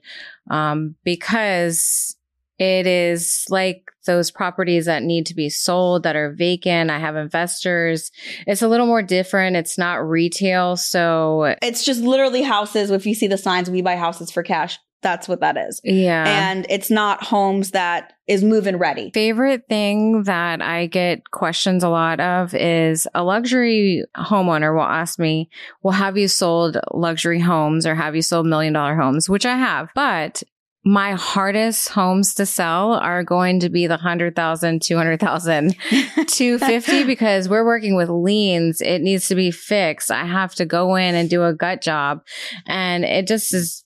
um, 0.48 0.94
because 1.02 2.16
it 2.60 2.86
is 2.86 3.46
like 3.48 3.89
those 4.06 4.30
properties 4.30 4.86
that 4.86 5.02
need 5.02 5.26
to 5.26 5.34
be 5.34 5.48
sold 5.48 6.02
that 6.02 6.16
are 6.16 6.32
vacant. 6.32 6.90
I 6.90 6.98
have 6.98 7.16
investors. 7.16 8.10
It's 8.46 8.62
a 8.62 8.68
little 8.68 8.86
more 8.86 9.02
different. 9.02 9.56
It's 9.56 9.78
not 9.78 9.96
retail. 9.96 10.76
So 10.76 11.54
it's 11.62 11.84
just 11.84 12.00
literally 12.00 12.42
houses. 12.42 12.90
If 12.90 13.06
you 13.06 13.14
see 13.14 13.26
the 13.26 13.38
signs, 13.38 13.70
we 13.70 13.82
buy 13.82 13.96
houses 13.96 14.30
for 14.30 14.42
cash. 14.42 14.78
That's 15.02 15.26
what 15.26 15.40
that 15.40 15.56
is. 15.56 15.80
Yeah. 15.82 16.24
And 16.26 16.66
it's 16.68 16.90
not 16.90 17.24
homes 17.24 17.70
that 17.70 18.12
is 18.26 18.44
move-in 18.44 18.76
ready. 18.76 19.10
Favorite 19.14 19.64
thing 19.66 20.24
that 20.24 20.60
I 20.60 20.88
get 20.88 21.30
questions 21.30 21.82
a 21.82 21.88
lot 21.88 22.20
of 22.20 22.54
is 22.54 23.08
a 23.14 23.24
luxury 23.24 24.04
homeowner 24.14 24.74
will 24.74 24.82
ask 24.82 25.18
me, 25.18 25.48
well, 25.82 25.94
have 25.94 26.18
you 26.18 26.28
sold 26.28 26.76
luxury 26.92 27.40
homes 27.40 27.86
or 27.86 27.94
have 27.94 28.14
you 28.14 28.20
sold 28.20 28.44
million 28.44 28.74
dollar 28.74 28.94
homes? 28.94 29.26
Which 29.26 29.46
I 29.46 29.56
have, 29.56 29.88
but 29.94 30.42
my 30.84 31.12
hardest 31.12 31.90
homes 31.90 32.34
to 32.34 32.46
sell 32.46 32.94
are 32.94 33.22
going 33.22 33.60
to 33.60 33.68
be 33.68 33.86
the 33.86 33.94
100,000, 33.94 34.80
200,000, 34.80 35.76
250 36.26 37.04
because 37.04 37.48
we're 37.48 37.64
working 37.64 37.96
with 37.96 38.08
liens. 38.08 38.80
It 38.80 39.00
needs 39.00 39.28
to 39.28 39.34
be 39.34 39.50
fixed. 39.50 40.10
I 40.10 40.24
have 40.24 40.54
to 40.54 40.64
go 40.64 40.96
in 40.96 41.14
and 41.14 41.28
do 41.28 41.44
a 41.44 41.52
gut 41.52 41.82
job. 41.82 42.22
And 42.66 43.04
it 43.04 43.26
just 43.26 43.52
is 43.52 43.84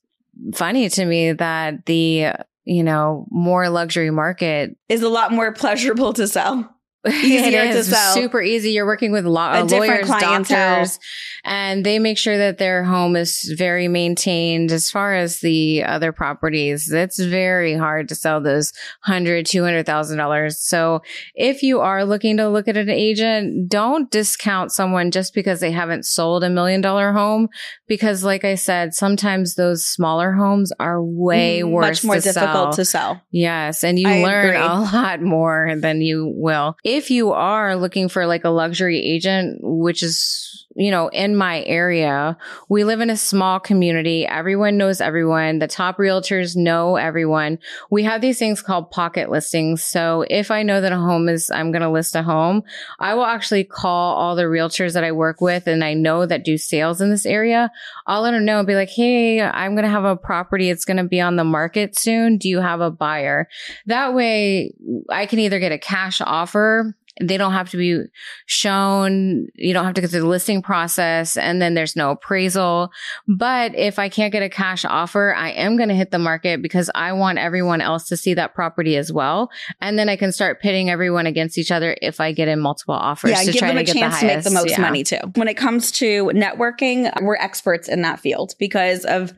funny 0.55 0.89
to 0.91 1.05
me 1.05 1.33
that 1.33 1.87
the, 1.87 2.29
you 2.65 2.83
know, 2.85 3.27
more 3.31 3.69
luxury 3.69 4.11
market 4.11 4.77
is 4.89 5.03
a 5.03 5.09
lot 5.09 5.33
more 5.33 5.53
pleasurable 5.53 6.13
to 6.13 6.29
sell. 6.29 6.74
Easier 7.09 7.65
it 7.65 7.77
is 7.77 7.89
to 7.89 7.95
sell. 7.95 8.15
super 8.15 8.41
easy. 8.41 8.71
You're 8.71 8.87
working 8.87 9.13
with 9.13 9.27
uh, 9.27 9.29
lawyers, 9.31 10.09
doctors, 10.09 10.99
and 11.45 11.85
they 11.85 11.99
make 11.99 12.17
sure 12.17 12.39
that 12.39 12.57
their 12.57 12.83
home 12.83 13.15
is 13.15 13.53
very 13.59 13.89
maintained. 13.89 14.73
As 14.73 14.91
far 14.91 15.15
as 15.15 15.41
the 15.41 15.85
other 15.85 16.13
properties, 16.13 16.91
it's 16.91 17.19
very 17.19 17.75
hard 17.75 18.09
to 18.09 18.15
sell 18.15 18.41
those 18.41 18.73
hundred, 19.01 19.45
two 19.45 19.63
hundred 19.63 19.85
thousand 19.85 20.17
dollars. 20.17 20.59
So 20.59 21.03
if 21.35 21.63
you 21.63 21.81
are 21.81 22.07
looking 22.07 22.39
to 22.39 22.49
look 22.49 22.69
at 22.69 22.77
an 22.79 22.89
agent, 22.89 23.69
don't 23.69 24.11
discount 24.11 24.73
someone 24.73 25.11
just 25.11 25.35
because 25.35 25.61
they 25.61 25.73
haven't 25.73 26.07
sold 26.07 26.43
a 26.43 26.49
million 26.49 26.81
dollar 26.81 27.13
home. 27.13 27.49
Because, 27.87 28.25
like 28.25 28.45
I 28.45 28.55
said, 28.55 28.95
sometimes 28.95 29.57
those 29.57 29.85
smaller 29.85 30.33
homes 30.33 30.73
are 30.81 31.03
way 31.03 31.61
mm, 31.61 31.71
worse, 31.71 32.03
much 32.03 32.05
more 32.05 32.15
difficult 32.15 32.35
sell. 32.35 32.73
to 32.73 32.85
sell. 32.87 33.23
Yes, 33.31 33.85
and 33.85 33.99
you 33.99 34.09
I 34.09 34.23
learn 34.23 34.47
agree. 34.47 34.61
a 34.61 34.73
lot 34.73 35.21
more 35.21 35.75
than 35.77 36.01
you 36.01 36.33
will 36.35 36.77
if 36.94 36.94
you 37.11 37.33
are 37.33 37.77
looking 37.77 38.09
for 38.09 38.27
like 38.27 38.45
a 38.45 38.51
luxury 38.51 39.01
agent, 39.01 39.59
which 39.63 40.03
is 40.03 40.64
you 40.75 40.91
know, 40.91 41.09
in 41.09 41.37
my 41.37 41.63
area, 41.65 42.37
we 42.69 42.85
live 42.85 43.01
in 43.01 43.11
a 43.11 43.17
small 43.17 43.61
community. 43.61 44.27
Everyone 44.27 44.77
knows 44.77 45.01
everyone. 45.01 45.61
The 45.61 45.69
top 45.69 45.99
realtors 45.99 46.57
know 46.57 46.97
everyone. 46.97 47.59
We 47.91 48.03
have 48.05 48.21
these 48.21 48.39
things 48.39 48.61
called 48.61 48.91
pocket 48.91 49.31
listings. 49.31 49.83
So 49.85 50.25
if 50.29 50.51
I 50.51 50.63
know 50.63 50.81
that 50.81 50.93
a 50.93 50.97
home 50.97 51.29
is, 51.29 51.51
I'm 51.51 51.71
going 51.71 51.83
to 51.83 51.91
list 51.91 52.17
a 52.17 52.23
home, 52.23 52.63
I 52.99 53.15
will 53.15 53.25
actually 53.25 53.65
call 53.65 54.17
all 54.17 54.35
the 54.35 54.45
realtors 54.45 54.95
that 54.95 55.05
I 55.05 55.13
work 55.13 55.41
with 55.41 55.67
and 55.67 55.85
I 55.85 55.95
know 55.95 56.27
that 56.27 56.45
do 56.45 56.59
sales 56.59 57.01
in 57.01 57.11
this 57.11 57.27
area. 57.27 57.71
I'll 58.07 58.23
let 58.23 58.33
them 58.33 58.45
know 58.45 58.59
and 58.59 58.67
be 58.67 58.75
like, 58.75 58.91
Hey, 58.91 59.41
I'm 59.41 59.75
going 59.75 59.85
to 59.85 59.91
have 59.91 60.05
a 60.05 60.17
property. 60.17 60.71
It's 60.71 60.85
going 60.85 60.97
to 60.97 61.05
be 61.05 61.21
on 61.21 61.37
the 61.37 61.45
market 61.45 61.97
soon. 61.97 62.37
Do 62.39 62.49
you 62.49 62.61
have 62.61 62.81
a 62.81 62.91
buyer? 62.91 63.49
That 63.87 64.15
way 64.15 64.75
I 65.09 65.27
can 65.27 65.39
either 65.39 65.61
get 65.61 65.73
a 65.73 65.79
cash 65.79 66.21
offer 66.21 66.97
they 67.21 67.37
don't 67.37 67.53
have 67.53 67.71
to 67.71 67.77
be 67.77 68.05
shown. 68.47 69.47
You 69.55 69.73
don't 69.73 69.85
have 69.85 69.95
to 69.95 70.01
go 70.01 70.07
through 70.07 70.21
the 70.23 70.27
listing 70.27 70.63
process 70.63 71.37
and 71.37 71.63
then 71.63 71.75
there's 71.75 71.95
no 71.95 72.11
appraisal. 72.11 72.91
But 73.29 73.75
if 73.75 73.99
I 73.99 74.09
can't 74.09 74.33
get 74.33 74.43
a 74.43 74.49
cash 74.49 74.85
offer, 74.85 75.35
I 75.35 75.51
am 75.51 75.77
going 75.77 75.89
to 75.91 75.95
hit 75.95 76.11
the 76.11 76.19
market 76.19 76.61
because 76.61 76.91
I 76.95 77.13
want 77.13 77.39
everyone 77.39 77.81
else 77.81 78.09
to 78.09 78.17
see 78.17 78.35
that 78.35 78.55
property 78.55 78.97
as 78.97 79.13
well. 79.13 79.51
And 79.81 79.99
then 79.99 80.09
I 80.09 80.17
can 80.17 80.33
start 80.33 80.61
pitting 80.61 80.91
everyone 80.91 81.27
against 81.27 81.57
each 81.57 81.71
other 81.71 81.97
if 82.03 82.21
I 82.21 82.33
get 82.33 82.49
in 82.49 82.59
multiple 82.61 82.95
offers. 82.95 83.31
Yeah, 83.31 83.45
give 83.45 83.61
them 83.61 83.79
a 83.79 83.85
chance 83.85 84.21
the 84.21 84.21
to 84.21 84.35
make 84.35 84.45
the 84.45 84.51
most 84.51 84.71
yeah. 84.71 84.81
money 84.81 85.05
too. 85.05 85.21
When 85.37 85.49
it 85.49 85.57
comes 85.57 85.93
to 85.93 86.27
networking, 86.27 87.13
we're 87.23 87.37
experts 87.37 87.89
in 87.89 88.03
that 88.03 88.19
field 88.19 88.55
because 88.59 89.05
of 89.05 89.33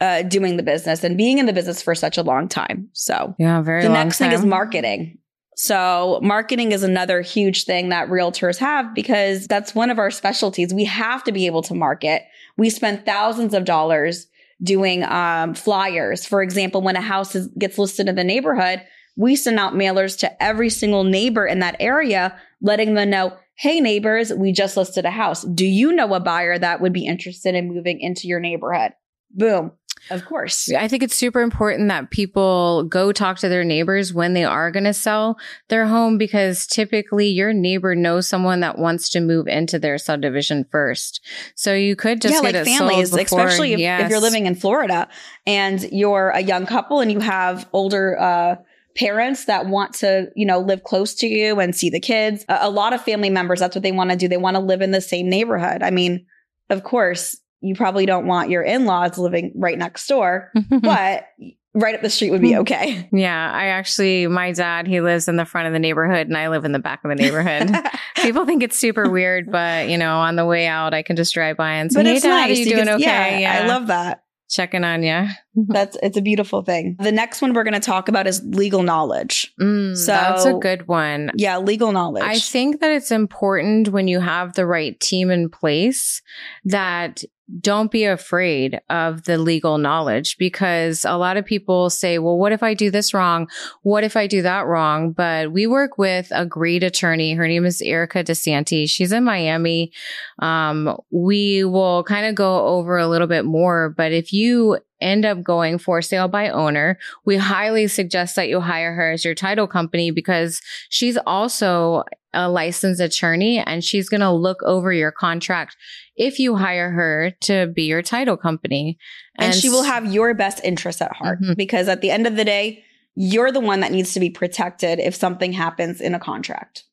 uh, 0.00 0.22
doing 0.22 0.56
the 0.56 0.62
business 0.62 1.04
and 1.04 1.16
being 1.16 1.38
in 1.38 1.46
the 1.46 1.52
business 1.52 1.80
for 1.80 1.94
such 1.94 2.18
a 2.18 2.22
long 2.22 2.48
time. 2.48 2.90
So 2.92 3.34
yeah, 3.38 3.62
very. 3.62 3.82
The 3.82 3.88
next 3.88 4.18
time. 4.18 4.30
thing 4.30 4.38
is 4.38 4.44
marketing. 4.44 5.18
So 5.56 6.18
marketing 6.22 6.72
is 6.72 6.82
another 6.82 7.20
huge 7.20 7.64
thing 7.64 7.90
that 7.90 8.08
realtors 8.08 8.58
have 8.58 8.94
because 8.94 9.46
that's 9.46 9.74
one 9.74 9.90
of 9.90 9.98
our 9.98 10.10
specialties. 10.10 10.74
We 10.74 10.84
have 10.84 11.22
to 11.24 11.32
be 11.32 11.46
able 11.46 11.62
to 11.62 11.74
market. 11.74 12.22
We 12.56 12.70
spend 12.70 13.04
thousands 13.06 13.54
of 13.54 13.64
dollars 13.64 14.26
doing 14.62 15.04
um, 15.04 15.54
flyers. 15.54 16.26
For 16.26 16.42
example, 16.42 16.82
when 16.82 16.96
a 16.96 17.00
house 17.00 17.34
is, 17.34 17.48
gets 17.58 17.78
listed 17.78 18.08
in 18.08 18.14
the 18.14 18.24
neighborhood, 18.24 18.82
we 19.16 19.36
send 19.36 19.58
out 19.58 19.74
mailers 19.74 20.18
to 20.20 20.42
every 20.42 20.70
single 20.70 21.04
neighbor 21.04 21.46
in 21.46 21.60
that 21.60 21.76
area, 21.78 22.36
letting 22.60 22.94
them 22.94 23.10
know, 23.10 23.36
Hey 23.56 23.80
neighbors, 23.80 24.32
we 24.32 24.50
just 24.50 24.76
listed 24.76 25.04
a 25.04 25.12
house. 25.12 25.44
Do 25.44 25.64
you 25.64 25.92
know 25.92 26.12
a 26.14 26.18
buyer 26.18 26.58
that 26.58 26.80
would 26.80 26.92
be 26.92 27.06
interested 27.06 27.54
in 27.54 27.72
moving 27.72 28.00
into 28.00 28.26
your 28.26 28.40
neighborhood? 28.40 28.94
Boom. 29.30 29.70
Of 30.10 30.26
course. 30.26 30.70
I 30.70 30.86
think 30.88 31.02
it's 31.02 31.14
super 31.14 31.40
important 31.40 31.88
that 31.88 32.10
people 32.10 32.84
go 32.84 33.10
talk 33.12 33.38
to 33.38 33.48
their 33.48 33.64
neighbors 33.64 34.12
when 34.12 34.34
they 34.34 34.44
are 34.44 34.70
going 34.70 34.84
to 34.84 34.92
sell 34.92 35.38
their 35.68 35.86
home 35.86 36.18
because 36.18 36.66
typically 36.66 37.28
your 37.28 37.52
neighbor 37.52 37.94
knows 37.94 38.28
someone 38.28 38.60
that 38.60 38.78
wants 38.78 39.08
to 39.10 39.20
move 39.20 39.46
into 39.46 39.78
their 39.78 39.96
subdivision 39.96 40.66
first. 40.70 41.20
So 41.54 41.74
you 41.74 41.96
could 41.96 42.20
just 42.20 42.34
yeah, 42.34 42.40
like 42.40 42.66
families, 42.66 43.10
before, 43.10 43.46
especially 43.46 43.72
if, 43.72 43.78
yes. 43.78 44.02
if, 44.02 44.10
you're 44.10 44.20
living 44.20 44.46
in 44.46 44.54
Florida 44.54 45.08
and 45.46 45.82
you're 45.90 46.30
a 46.30 46.40
young 46.40 46.66
couple 46.66 47.00
and 47.00 47.10
you 47.10 47.20
have 47.20 47.68
older, 47.72 48.18
uh, 48.20 48.56
parents 48.96 49.46
that 49.46 49.66
want 49.66 49.94
to, 49.94 50.30
you 50.36 50.46
know, 50.46 50.60
live 50.60 50.84
close 50.84 51.14
to 51.14 51.26
you 51.26 51.58
and 51.60 51.74
see 51.74 51.90
the 51.90 52.00
kids. 52.00 52.44
A, 52.48 52.58
a 52.62 52.70
lot 52.70 52.92
of 52.92 53.02
family 53.02 53.30
members, 53.30 53.60
that's 53.60 53.74
what 53.74 53.82
they 53.82 53.92
want 53.92 54.10
to 54.10 54.16
do. 54.16 54.28
They 54.28 54.36
want 54.36 54.54
to 54.54 54.60
live 54.60 54.82
in 54.82 54.90
the 54.90 55.00
same 55.00 55.28
neighborhood. 55.28 55.82
I 55.82 55.90
mean, 55.90 56.26
of 56.70 56.84
course, 56.84 57.36
you 57.64 57.74
probably 57.74 58.06
don't 58.06 58.26
want 58.26 58.50
your 58.50 58.62
in-laws 58.62 59.18
living 59.18 59.52
right 59.54 59.78
next 59.78 60.06
door, 60.06 60.52
but 60.70 61.26
right 61.74 61.94
up 61.94 62.02
the 62.02 62.10
street 62.10 62.30
would 62.30 62.40
be 62.40 62.52
hmm. 62.52 62.60
okay. 62.60 63.08
Yeah, 63.12 63.50
I 63.52 63.66
actually 63.66 64.26
my 64.26 64.52
dad, 64.52 64.86
he 64.86 65.00
lives 65.00 65.28
in 65.28 65.36
the 65.36 65.44
front 65.44 65.66
of 65.66 65.72
the 65.72 65.78
neighborhood 65.78 66.28
and 66.28 66.36
I 66.36 66.48
live 66.48 66.64
in 66.64 66.72
the 66.72 66.78
back 66.78 67.04
of 67.04 67.08
the 67.08 67.16
neighborhood. 67.16 67.70
People 68.16 68.46
think 68.46 68.62
it's 68.62 68.78
super 68.78 69.10
weird, 69.10 69.50
but 69.50 69.88
you 69.88 69.98
know, 69.98 70.16
on 70.18 70.36
the 70.36 70.44
way 70.44 70.66
out 70.66 70.94
I 70.94 71.02
can 71.02 71.16
just 71.16 71.34
drive 71.34 71.56
by 71.56 71.72
and 71.72 71.92
say, 71.92 72.00
but 72.00 72.06
"Hey 72.06 72.20
dad, 72.20 72.28
nice. 72.28 72.50
are 72.50 72.52
you, 72.52 72.58
you 72.58 72.70
doing 72.70 72.86
can, 72.86 72.94
okay?" 72.94 73.02
Yeah, 73.04 73.38
yeah, 73.38 73.62
I 73.64 73.66
love 73.66 73.88
that 73.88 74.24
checking 74.48 74.84
on 74.84 75.02
you. 75.02 75.26
that's 75.68 75.96
it's 76.02 76.16
a 76.16 76.22
beautiful 76.22 76.62
thing. 76.62 76.96
The 76.98 77.12
next 77.12 77.40
one 77.40 77.52
we're 77.52 77.64
going 77.64 77.74
to 77.74 77.80
talk 77.80 78.08
about 78.08 78.26
is 78.26 78.42
legal 78.44 78.82
knowledge. 78.82 79.52
Mm, 79.60 79.96
so 79.96 80.12
that's 80.12 80.44
a 80.44 80.54
good 80.54 80.88
one. 80.88 81.30
Yeah, 81.34 81.58
legal 81.58 81.92
knowledge. 81.92 82.24
I 82.24 82.38
think 82.38 82.80
that 82.80 82.90
it's 82.90 83.10
important 83.10 83.88
when 83.88 84.08
you 84.08 84.20
have 84.20 84.54
the 84.54 84.66
right 84.66 84.98
team 85.00 85.30
in 85.30 85.48
place 85.48 86.22
that 86.64 87.24
don't 87.60 87.90
be 87.90 88.04
afraid 88.04 88.80
of 88.88 89.24
the 89.24 89.36
legal 89.36 89.76
knowledge 89.76 90.38
because 90.38 91.04
a 91.04 91.16
lot 91.16 91.36
of 91.36 91.44
people 91.44 91.90
say, 91.90 92.18
well, 92.18 92.38
what 92.38 92.52
if 92.52 92.62
I 92.62 92.72
do 92.72 92.90
this 92.90 93.12
wrong? 93.12 93.48
What 93.82 94.02
if 94.02 94.16
I 94.16 94.26
do 94.26 94.40
that 94.42 94.66
wrong? 94.66 95.12
But 95.12 95.52
we 95.52 95.66
work 95.66 95.98
with 95.98 96.28
a 96.30 96.46
great 96.46 96.82
attorney. 96.82 97.34
Her 97.34 97.46
name 97.46 97.66
is 97.66 97.82
Erica 97.82 98.24
DeSanti. 98.24 98.88
She's 98.88 99.12
in 99.12 99.24
Miami. 99.24 99.92
Um, 100.38 100.96
we 101.10 101.64
will 101.64 102.02
kind 102.04 102.26
of 102.26 102.34
go 102.34 102.66
over 102.66 102.96
a 102.96 103.08
little 103.08 103.28
bit 103.28 103.44
more, 103.44 103.90
but 103.90 104.12
if 104.12 104.32
you 104.32 104.78
end 105.04 105.24
up 105.24 105.42
going 105.42 105.78
for 105.78 106.02
sale 106.02 106.26
by 106.26 106.48
owner, 106.48 106.98
we 107.24 107.36
highly 107.36 107.86
suggest 107.86 108.34
that 108.36 108.48
you 108.48 108.60
hire 108.60 108.94
her 108.94 109.12
as 109.12 109.24
your 109.24 109.34
title 109.34 109.68
company 109.68 110.10
because 110.10 110.60
she's 110.88 111.18
also 111.26 112.02
a 112.32 112.48
licensed 112.48 113.00
attorney 113.00 113.58
and 113.58 113.84
she's 113.84 114.08
going 114.08 114.20
to 114.20 114.32
look 114.32 114.62
over 114.64 114.92
your 114.92 115.12
contract 115.12 115.76
if 116.16 116.38
you 116.38 116.56
hire 116.56 116.90
her 116.90 117.30
to 117.42 117.68
be 117.68 117.84
your 117.84 118.02
title 118.02 118.36
company. 118.36 118.98
And, 119.38 119.52
and 119.52 119.54
she 119.54 119.68
will 119.68 119.84
have 119.84 120.12
your 120.12 120.34
best 120.34 120.60
interests 120.64 121.00
at 121.02 121.12
heart 121.12 121.40
mm-hmm. 121.40 121.54
because 121.54 121.88
at 121.88 122.00
the 122.00 122.10
end 122.10 122.26
of 122.26 122.36
the 122.36 122.44
day, 122.44 122.82
you're 123.14 123.52
the 123.52 123.60
one 123.60 123.80
that 123.80 123.92
needs 123.92 124.12
to 124.14 124.20
be 124.20 124.30
protected 124.30 124.98
if 124.98 125.14
something 125.14 125.52
happens 125.52 126.00
in 126.00 126.14
a 126.14 126.18
contract. 126.18 126.84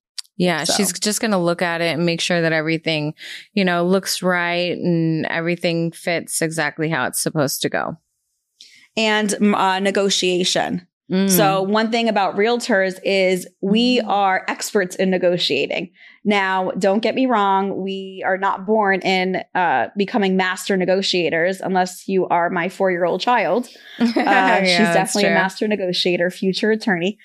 Yeah, 0.42 0.64
so. 0.64 0.74
she's 0.74 0.92
just 0.92 1.22
going 1.22 1.32
to 1.32 1.38
look 1.38 1.62
at 1.62 1.82
it 1.82 1.94
and 1.94 2.04
make 2.04 2.20
sure 2.20 2.42
that 2.42 2.52
everything, 2.52 3.14
you 3.54 3.64
know, 3.64 3.86
looks 3.86 4.24
right 4.24 4.76
and 4.76 5.24
everything 5.28 5.92
fits 5.92 6.42
exactly 6.42 6.90
how 6.90 7.06
it's 7.06 7.22
supposed 7.22 7.62
to 7.62 7.70
go. 7.70 7.96
And 8.98 9.36
uh, 9.54 9.80
negotiation. 9.80 10.88
Mm. 11.12 11.30
So 11.30 11.62
one 11.62 11.92
thing 11.92 12.10
about 12.10 12.38
realtors 12.38 13.00
is 13.04 13.48
we 13.62 14.00
mm. 14.00 14.08
are 14.08 14.44
experts 14.48 14.96
in 14.96 15.12
negotiating. 15.12 15.92
Now, 16.24 16.72
don't 16.72 17.04
get 17.04 17.14
me 17.14 17.28
wrong. 17.28 17.80
We 17.80 18.24
are 18.26 18.38
not 18.38 18.66
born 18.66 19.02
in 19.02 19.44
uh, 19.54 19.90
becoming 19.96 20.38
master 20.38 20.76
negotiators 20.76 21.62
unless 21.62 22.08
you 22.08 22.28
are 22.30 22.50
my 22.50 22.68
four 22.68 22.90
year 22.90 23.06
old 23.06 23.22
child. 23.22 23.70
Uh, 24.00 24.06
yeah, 24.16 24.64
she's 24.64 24.94
definitely 24.96 25.30
a 25.30 25.34
master 25.34 25.68
negotiator, 25.68 26.32
future 26.32 26.72
attorney. 26.72 27.20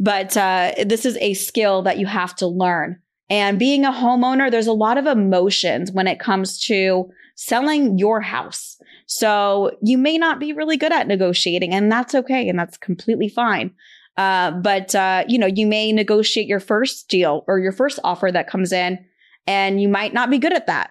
But 0.00 0.34
uh, 0.36 0.72
this 0.84 1.04
is 1.04 1.18
a 1.18 1.34
skill 1.34 1.82
that 1.82 1.98
you 1.98 2.06
have 2.06 2.34
to 2.36 2.46
learn. 2.46 2.98
And 3.28 3.58
being 3.58 3.84
a 3.84 3.92
homeowner, 3.92 4.50
there's 4.50 4.66
a 4.66 4.72
lot 4.72 4.98
of 4.98 5.06
emotions 5.06 5.92
when 5.92 6.08
it 6.08 6.18
comes 6.18 6.58
to 6.64 7.10
selling 7.36 7.98
your 7.98 8.20
house. 8.22 8.76
So 9.06 9.76
you 9.82 9.98
may 9.98 10.18
not 10.18 10.40
be 10.40 10.52
really 10.52 10.78
good 10.78 10.92
at 10.92 11.06
negotiating 11.06 11.74
and 11.74 11.92
that's 11.92 12.14
okay. 12.14 12.48
And 12.48 12.58
that's 12.58 12.78
completely 12.78 13.28
fine. 13.28 13.72
Uh, 14.16 14.50
but, 14.52 14.94
uh, 14.94 15.24
you 15.28 15.38
know, 15.38 15.46
you 15.46 15.66
may 15.66 15.92
negotiate 15.92 16.46
your 16.46 16.60
first 16.60 17.08
deal 17.08 17.44
or 17.46 17.58
your 17.58 17.72
first 17.72 18.00
offer 18.02 18.32
that 18.32 18.50
comes 18.50 18.72
in 18.72 19.04
and 19.46 19.80
you 19.80 19.88
might 19.88 20.12
not 20.12 20.30
be 20.30 20.38
good 20.38 20.52
at 20.52 20.66
that 20.66 20.90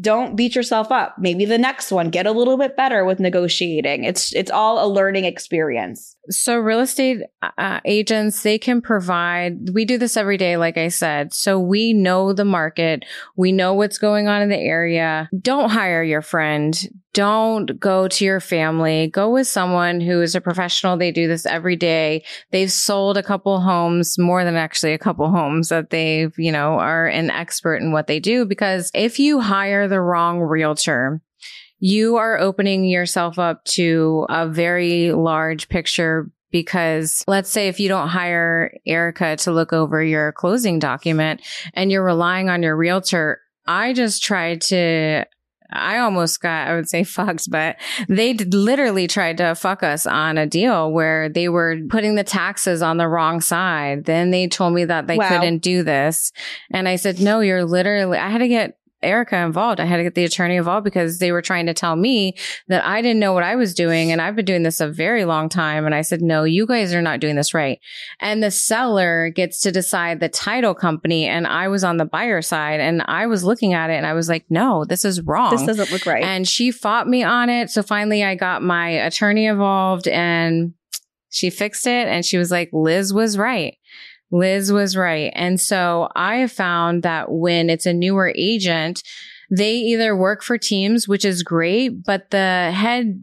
don't 0.00 0.36
beat 0.36 0.54
yourself 0.54 0.92
up. 0.92 1.16
Maybe 1.18 1.44
the 1.44 1.58
next 1.58 1.90
one, 1.90 2.10
get 2.10 2.26
a 2.26 2.32
little 2.32 2.56
bit 2.56 2.76
better 2.76 3.04
with 3.04 3.20
negotiating. 3.20 4.04
It's 4.04 4.34
it's 4.34 4.50
all 4.50 4.84
a 4.84 4.86
learning 4.86 5.24
experience. 5.24 6.14
So 6.30 6.58
real 6.58 6.80
estate 6.80 7.22
uh, 7.56 7.80
agents, 7.84 8.42
they 8.42 8.58
can 8.58 8.80
provide, 8.80 9.70
we 9.72 9.84
do 9.84 9.98
this 9.98 10.16
every 10.16 10.36
day, 10.36 10.56
like 10.56 10.76
I 10.76 10.88
said. 10.88 11.32
So 11.32 11.58
we 11.58 11.92
know 11.92 12.32
the 12.32 12.44
market. 12.44 13.04
We 13.36 13.52
know 13.52 13.74
what's 13.74 13.98
going 13.98 14.28
on 14.28 14.42
in 14.42 14.48
the 14.48 14.58
area. 14.58 15.30
Don't 15.40 15.70
hire 15.70 16.02
your 16.02 16.22
friend. 16.22 16.78
Don't 17.14 17.80
go 17.80 18.06
to 18.06 18.24
your 18.24 18.40
family. 18.40 19.08
Go 19.08 19.30
with 19.30 19.46
someone 19.46 20.00
who 20.00 20.20
is 20.20 20.34
a 20.34 20.40
professional. 20.40 20.96
They 20.96 21.10
do 21.10 21.26
this 21.26 21.46
every 21.46 21.76
day. 21.76 22.24
They've 22.52 22.70
sold 22.70 23.16
a 23.16 23.22
couple 23.22 23.60
homes, 23.60 24.18
more 24.18 24.44
than 24.44 24.56
actually 24.56 24.92
a 24.92 24.98
couple 24.98 25.28
homes 25.30 25.70
that 25.70 25.90
they've, 25.90 26.32
you 26.38 26.52
know, 26.52 26.74
are 26.78 27.06
an 27.06 27.30
expert 27.30 27.76
in 27.76 27.92
what 27.92 28.06
they 28.06 28.20
do. 28.20 28.44
Because 28.44 28.90
if 28.94 29.18
you 29.18 29.40
hire 29.40 29.88
the 29.88 30.00
wrong 30.00 30.40
realtor, 30.40 31.22
you 31.78 32.16
are 32.16 32.38
opening 32.38 32.84
yourself 32.84 33.38
up 33.38 33.64
to 33.64 34.26
a 34.28 34.48
very 34.48 35.12
large 35.12 35.68
picture 35.68 36.30
because 36.50 37.22
let's 37.26 37.50
say 37.50 37.68
if 37.68 37.78
you 37.78 37.88
don't 37.88 38.08
hire 38.08 38.72
Erica 38.86 39.36
to 39.36 39.52
look 39.52 39.72
over 39.72 40.02
your 40.02 40.32
closing 40.32 40.78
document 40.78 41.42
and 41.74 41.92
you're 41.92 42.04
relying 42.04 42.48
on 42.48 42.62
your 42.62 42.76
realtor, 42.76 43.40
I 43.66 43.92
just 43.92 44.22
tried 44.22 44.62
to 44.62 45.24
I 45.70 45.98
almost 45.98 46.40
got, 46.40 46.68
I 46.68 46.74
would 46.74 46.88
say 46.88 47.04
fucked, 47.04 47.50
but 47.50 47.76
they 48.08 48.34
literally 48.34 49.06
tried 49.06 49.36
to 49.38 49.54
fuck 49.54 49.82
us 49.82 50.06
on 50.06 50.38
a 50.38 50.46
deal 50.46 50.90
where 50.90 51.28
they 51.28 51.48
were 51.48 51.76
putting 51.90 52.14
the 52.14 52.24
taxes 52.24 52.80
on 52.80 52.96
the 52.96 53.08
wrong 53.08 53.40
side. 53.40 54.06
Then 54.06 54.30
they 54.30 54.48
told 54.48 54.72
me 54.72 54.86
that 54.86 55.06
they 55.06 55.18
wow. 55.18 55.28
couldn't 55.28 55.58
do 55.58 55.82
this. 55.82 56.32
And 56.70 56.88
I 56.88 56.96
said, 56.96 57.20
no, 57.20 57.40
you're 57.40 57.64
literally, 57.64 58.16
I 58.16 58.30
had 58.30 58.38
to 58.38 58.48
get 58.48 58.77
Erica 59.02 59.36
involved. 59.36 59.80
I 59.80 59.84
had 59.84 59.98
to 59.98 60.02
get 60.02 60.14
the 60.14 60.24
attorney 60.24 60.56
involved 60.56 60.84
because 60.84 61.18
they 61.18 61.32
were 61.32 61.42
trying 61.42 61.66
to 61.66 61.74
tell 61.74 61.96
me 61.96 62.34
that 62.68 62.84
I 62.84 63.00
didn't 63.00 63.20
know 63.20 63.32
what 63.32 63.44
I 63.44 63.56
was 63.56 63.74
doing. 63.74 64.10
And 64.10 64.20
I've 64.20 64.36
been 64.36 64.44
doing 64.44 64.62
this 64.62 64.80
a 64.80 64.88
very 64.88 65.24
long 65.24 65.48
time. 65.48 65.86
And 65.86 65.94
I 65.94 66.02
said, 66.02 66.20
no, 66.20 66.44
you 66.44 66.66
guys 66.66 66.92
are 66.92 67.02
not 67.02 67.20
doing 67.20 67.36
this 67.36 67.54
right. 67.54 67.78
And 68.20 68.42
the 68.42 68.50
seller 68.50 69.30
gets 69.30 69.60
to 69.60 69.72
decide 69.72 70.20
the 70.20 70.28
title 70.28 70.74
company. 70.74 71.26
And 71.26 71.46
I 71.46 71.68
was 71.68 71.84
on 71.84 71.96
the 71.96 72.04
buyer 72.04 72.42
side 72.42 72.80
and 72.80 73.02
I 73.06 73.26
was 73.26 73.44
looking 73.44 73.72
at 73.72 73.90
it 73.90 73.94
and 73.94 74.06
I 74.06 74.14
was 74.14 74.28
like, 74.28 74.44
no, 74.50 74.84
this 74.84 75.04
is 75.04 75.20
wrong. 75.22 75.50
This 75.50 75.64
doesn't 75.64 75.92
look 75.92 76.06
right. 76.06 76.24
And 76.24 76.46
she 76.48 76.70
fought 76.70 77.08
me 77.08 77.22
on 77.22 77.48
it. 77.48 77.70
So 77.70 77.82
finally 77.82 78.24
I 78.24 78.34
got 78.34 78.62
my 78.62 78.88
attorney 78.88 79.46
involved 79.46 80.08
and 80.08 80.74
she 81.30 81.50
fixed 81.50 81.86
it. 81.86 82.08
And 82.08 82.24
she 82.24 82.38
was 82.38 82.50
like, 82.50 82.70
Liz 82.72 83.12
was 83.12 83.38
right. 83.38 83.76
Liz 84.30 84.72
was 84.72 84.96
right. 84.96 85.32
And 85.34 85.60
so 85.60 86.08
I 86.14 86.36
have 86.36 86.52
found 86.52 87.02
that 87.02 87.30
when 87.30 87.70
it's 87.70 87.86
a 87.86 87.94
newer 87.94 88.32
agent, 88.36 89.02
they 89.50 89.76
either 89.76 90.14
work 90.14 90.42
for 90.42 90.58
teams, 90.58 91.08
which 91.08 91.24
is 91.24 91.42
great, 91.42 92.04
but 92.04 92.30
the 92.30 92.70
head 92.74 93.22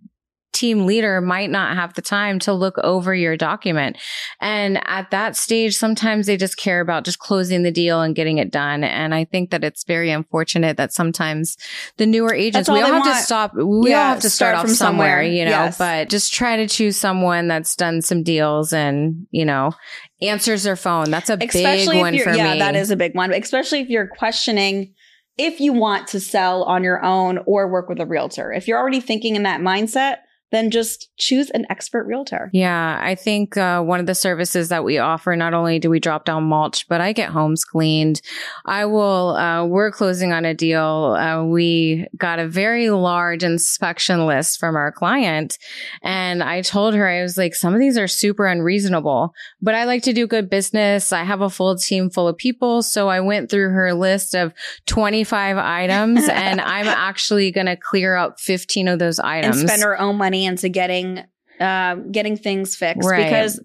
team 0.56 0.86
leader 0.86 1.22
might 1.22 1.50
not 1.50 1.76
have 1.76 1.94
the 1.94 2.02
time 2.02 2.40
to 2.40 2.54
look 2.54 2.78
over 2.80 3.14
your 3.14 3.36
document. 3.36 3.98
And 4.40 4.82
at 4.88 5.12
that 5.12 5.36
stage, 5.36 5.76
sometimes 5.76 6.26
they 6.26 6.38
just 6.38 6.58
care 6.58 6.80
about 6.80 7.04
just 7.04 7.20
closing 7.20 7.64
the 7.64 7.72
deal 7.72 8.02
and 8.02 8.16
getting 8.16 8.38
it 8.38 8.52
done. 8.52 8.84
And 8.84 9.14
I 9.14 9.26
think 9.26 9.52
that 9.52 9.64
it's 9.64 9.84
very 9.84 10.10
unfortunate 10.12 10.78
that 10.78 10.94
sometimes 10.94 11.58
the 11.98 12.06
newer 12.06 12.34
agents, 12.34 12.70
we 12.70 12.80
all 12.82 12.86
have 12.86 13.06
want. 13.06 13.18
to 13.18 13.22
stop, 13.22 13.54
we 13.54 13.92
yeah, 13.92 14.00
all 14.00 14.14
have 14.14 14.22
to 14.22 14.30
start, 14.30 14.56
start 14.56 14.70
off 14.70 14.76
somewhere, 14.76 15.18
somewhere, 15.18 15.24
you 15.24 15.44
know, 15.44 15.52
yes. 15.52 15.78
but 15.78 16.10
just 16.10 16.34
try 16.34 16.56
to 16.56 16.68
choose 16.68 16.98
someone 16.98 17.48
that's 17.48 17.76
done 17.76 18.02
some 18.02 18.24
deals 18.24 18.72
and, 18.72 19.28
you 19.32 19.44
know, 19.44 19.74
answers 20.22 20.64
their 20.64 20.78
phone. 20.78 21.12
That's 21.12 21.30
a 21.30 21.38
Especially 21.40 21.96
big 21.96 22.02
one 22.02 22.18
for 22.20 22.34
yeah, 22.34 22.54
me. 22.54 22.60
that 22.60 22.76
is 22.76 22.90
a 22.90 22.96
big 22.96 23.14
one. 23.14 23.34
Especially 23.34 23.82
if 23.82 23.90
you're 23.90 24.08
questioning 24.08 24.94
if 25.38 25.60
you 25.60 25.74
want 25.74 26.08
to 26.08 26.20
sell 26.20 26.64
on 26.64 26.84
your 26.84 27.04
own 27.04 27.40
or 27.46 27.68
work 27.68 27.90
with 27.90 28.00
a 28.00 28.06
realtor. 28.06 28.52
If 28.54 28.68
you're 28.68 28.80
already 28.80 29.02
thinking 29.02 29.36
in 29.36 29.44
that 29.44 29.60
mindset, 29.60 30.18
then 30.52 30.70
just 30.70 31.10
choose 31.18 31.50
an 31.50 31.66
expert 31.70 32.06
realtor. 32.06 32.50
Yeah, 32.54 33.00
I 33.02 33.16
think 33.16 33.58
uh, 33.58 33.82
one 33.82 34.00
of 34.00 34.06
the 34.06 34.16
services 34.16 34.70
that 34.70 34.84
we 34.84 35.00
offer, 35.00 35.36
not 35.36 35.54
only 35.54 35.80
do 35.80 35.90
we 35.90 36.00
drop 36.00 36.26
down 36.26 36.44
mulch, 36.44 36.88
but 36.88 37.02
I 37.02 37.14
get 37.14 37.30
homes 37.30 37.66
cleaned. 37.66 38.22
I 38.66 38.86
will, 38.86 39.36
uh, 39.36 39.66
we're 39.66 39.92
closing 39.92 40.32
on 40.34 40.46
a 40.46 40.54
deal. 40.54 41.16
Uh, 41.18 41.44
we 41.44 42.08
got 42.18 42.40
a 42.40 42.48
very 42.48 42.90
large 42.90 43.44
inspection 43.44 44.28
list 44.28 44.60
from 44.60 44.76
our 44.76 44.92
client. 44.92 45.58
And 46.04 46.44
I 46.44 46.62
told 46.62 46.94
her, 46.94 47.08
I 47.08 47.22
was 47.22 47.38
like, 47.38 47.56
some 47.56 47.74
of 47.74 47.80
these 47.80 47.98
are 47.98 48.08
super 48.08 48.46
unreasonable, 48.46 49.34
but 49.62 49.74
I 49.74 49.86
like 49.86 50.04
to 50.04 50.14
do 50.14 50.28
good 50.28 50.50
business. 50.50 51.12
I 51.12 51.24
have 51.24 51.42
a 51.42 51.50
full 51.50 51.76
team 51.76 52.10
full 52.10 52.28
of 52.28 52.38
people. 52.38 52.84
So 52.84 53.10
I 53.10 53.20
went 53.20 53.50
through 53.50 53.70
her 53.72 53.94
list 53.94 54.36
of 54.36 54.54
25 54.86 55.58
items 55.58 56.30
and 56.30 56.62
I'm 56.62 56.88
actually 56.88 57.52
going 57.52 57.66
to 57.66 57.76
clear 57.76 58.16
up 58.16 58.40
15 58.40 58.88
of 58.88 59.00
those 59.00 59.20
items. 59.20 59.60
And 59.60 59.70
spend 59.70 59.84
our 59.84 59.98
own 59.98 60.18
money 60.18 60.35
money 60.36 60.46
into 60.46 60.70
getting 60.70 61.24
uh, 61.60 61.96
getting 62.12 62.36
things 62.36 62.76
fixed 62.76 63.08
Right. 63.08 63.24
because 63.24 63.62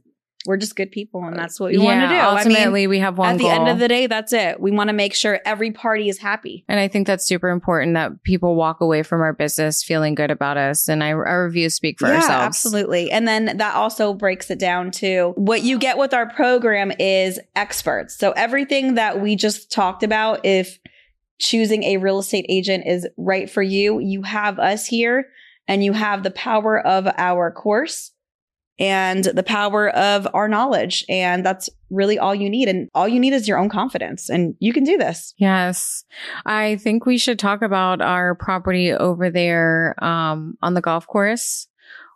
we're 0.47 0.57
just 0.57 0.75
good 0.75 0.91
people 0.91 1.23
and 1.25 1.37
that's 1.37 1.61
what 1.61 1.71
we 1.71 1.77
yeah, 1.79 1.85
want 1.85 2.01
to 2.01 2.07
do. 2.07 2.15
I 2.15 2.45
mean, 2.45 2.57
Ultimately, 2.57 2.87
we 2.87 2.99
have 3.01 3.19
one 3.19 3.31
at 3.33 3.37
the 3.39 3.45
goal. 3.45 3.51
end 3.53 3.69
of 3.69 3.79
the 3.79 3.89
day, 3.89 4.07
that's 4.07 4.33
it. 4.33 4.59
We 4.59 4.71
want 4.71 4.89
to 4.89 4.95
make 4.95 5.13
sure 5.13 5.39
every 5.45 5.71
party 5.73 6.09
is 6.09 6.17
happy. 6.19 6.65
and 6.69 6.81
I 6.81 6.89
think 6.89 7.07
that's 7.07 7.27
super 7.27 7.51
important 7.51 7.95
that 7.95 8.23
people 8.23 8.55
walk 8.55 8.81
away 8.81 9.03
from 9.03 9.21
our 9.21 9.35
business 9.35 9.83
feeling 9.83 10.15
good 10.15 10.31
about 10.31 10.57
us. 10.57 10.89
And 10.89 11.05
I, 11.05 11.13
our 11.13 11.45
reviews 11.45 11.75
speak 11.75 11.99
for 11.99 12.07
yeah, 12.09 12.15
ourselves. 12.15 12.33
absolutely. 12.47 13.11
And 13.11 13.29
then 13.29 13.57
that 13.59 13.75
also 13.75 14.15
breaks 14.15 14.51
it 14.51 14.59
down 14.59 14.93
to 14.93 15.35
what 15.37 15.63
you 15.63 15.79
get 15.79 15.99
with 15.99 16.15
our 16.15 16.31
program 16.31 16.91
is 16.99 17.39
experts. 17.55 18.17
So 18.17 18.31
everything 18.31 18.95
that 18.95 19.21
we 19.21 19.37
just 19.37 19.71
talked 19.71 20.03
about, 20.05 20.47
if 20.47 20.79
choosing 21.39 21.83
a 21.83 21.97
real 21.99 22.19
estate 22.21 22.47
agent 22.49 22.85
is 22.87 23.07
right 23.19 23.51
for 23.51 23.63
you, 23.63 23.99
you 23.99 24.23
have 24.23 24.59
us 24.59 24.87
here 24.87 25.27
and 25.71 25.85
you 25.85 25.93
have 25.93 26.23
the 26.23 26.31
power 26.33 26.79
of 26.79 27.07
our 27.17 27.51
course 27.53 28.13
and 28.79 29.25
the 29.25 29.43
power 29.43 29.91
of 29.91 30.27
our 30.33 30.49
knowledge. 30.49 31.05
And 31.09 31.45
that's 31.45 31.69
really 31.91 32.19
all 32.19 32.35
you 32.35 32.49
need. 32.49 32.67
And 32.69 32.89
all 32.95 33.07
you 33.07 33.21
need 33.21 33.35
is 33.35 33.47
your 33.47 33.59
own 33.59 33.69
confidence 33.69 34.31
and 34.31 34.55
you 34.59 34.73
can 34.73 34.85
do 34.85 34.97
this. 34.97 35.35
Yes. 35.37 36.05
I 36.47 36.77
think 36.77 37.05
we 37.05 37.19
should 37.19 37.39
talk 37.39 37.61
about 37.63 38.01
our 38.01 38.35
property 38.35 38.91
over 38.93 39.29
there 39.31 39.95
um, 40.03 40.57
on 40.63 40.73
the 40.75 40.81
golf 40.81 41.07
course 41.07 41.69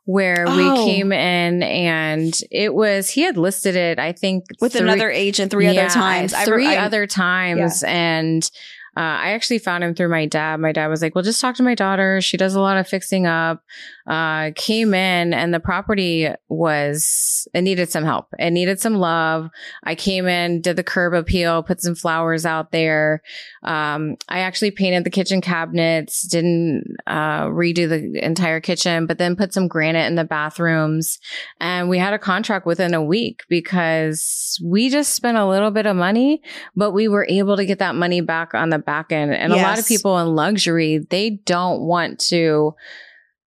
where 0.07 0.45
we 0.47 0.69
Oh. 0.69 0.85
came 0.87 1.13
in 1.13 1.63
and 1.63 2.39
it 2.51 2.75
was, 2.75 3.09
he 3.11 3.23
had 3.23 3.37
listed 3.39 3.77
it, 3.77 3.99
I 3.99 4.13
think, 4.13 4.45
With 4.61 4.73
three- 4.73 4.83
another 4.83 5.11
agent 5.11 5.51
three 5.51 5.65
Yeah, 5.67 5.83
other 5.85 5.95
times. 5.95 6.35
Three 6.45 6.67
I- 6.67 6.85
other 6.85 7.07
times. 7.07 7.83
And 7.87 8.51
uh, 8.97 9.01
I 9.01 9.31
actually 9.33 9.59
found 9.59 9.83
him 9.83 9.95
through 9.95 10.09
my 10.09 10.27
dad. 10.27 10.61
My 10.61 10.73
dad 10.73 10.87
was 10.87 11.03
like, 11.03 11.15
well, 11.15 11.25
just 11.25 11.41
talk 11.41 11.57
to 11.57 11.63
my 11.63 11.75
daughter. 11.75 12.21
She 12.21 12.37
does 12.37 12.55
a 12.55 12.61
lot 12.61 12.77
of 12.77 12.87
fixing 12.87 13.27
up. 13.27 13.63
Uh, 14.07 14.51
came 14.55 14.93
in 14.93 15.33
and 15.33 15.55
the 15.55 15.61
property 15.61 16.29
was, 16.49 17.49
it 17.55 17.63
needed 17.63 17.91
some 17.91 18.05
help. 18.05 18.27
It 18.39 18.51
needed 18.51 18.79
some 18.79 18.97
love. 18.97 19.49
I 19.83 19.95
came 19.95 20.29
in, 20.29 20.61
did 20.61 20.77
the 20.77 20.85
curb 20.85 21.15
appeal, 21.15 21.63
put 21.63 21.81
some 21.81 21.95
flowers 21.95 22.45
out 22.45 22.71
there. 22.71 23.23
Um, 23.63 24.17
I 24.29 24.41
actually 24.41 24.73
painted 24.73 25.05
the 25.05 25.11
kitchen 25.11 25.41
cabinets, 25.41 26.29
didn't 26.29 26.97
uh, 27.07 27.45
redo 27.45 27.89
the 27.89 28.23
entire 28.23 28.61
kitchen, 28.61 29.07
but 29.07 29.17
then 29.17 29.37
put 29.37 29.55
some 29.55 29.69
granite 29.69 30.07
in 30.07 30.17
the 30.17 30.25
bathrooms. 30.25 31.19
And 31.59 31.89
we 31.89 31.97
had 31.99 32.13
a 32.13 32.19
contract 32.19 32.67
within 32.67 32.93
a 32.93 33.03
week 33.03 33.45
because 33.49 34.61
we 34.63 34.91
just 34.91 35.15
spent 35.15 35.39
a 35.39 35.49
little 35.49 35.71
bit 35.71 35.87
of 35.87 35.97
money, 35.97 36.43
but 36.77 36.91
we 36.91 37.09
were 37.09 37.27
able 37.31 37.57
to 37.57 37.65
get 37.65 37.79
that 37.79 37.95
money 37.95 38.21
back 38.21 38.55
on 38.55 38.69
the 38.69 38.79
back 38.79 39.13
end. 39.13 39.33
And 39.33 39.53
a 39.53 39.57
lot 39.57 39.79
of 39.79 39.87
people 39.87 40.19
in 40.19 40.35
luxury, 40.35 40.99
they 41.09 41.31
don't 41.31 41.81
want 41.81 42.19
to 42.29 42.75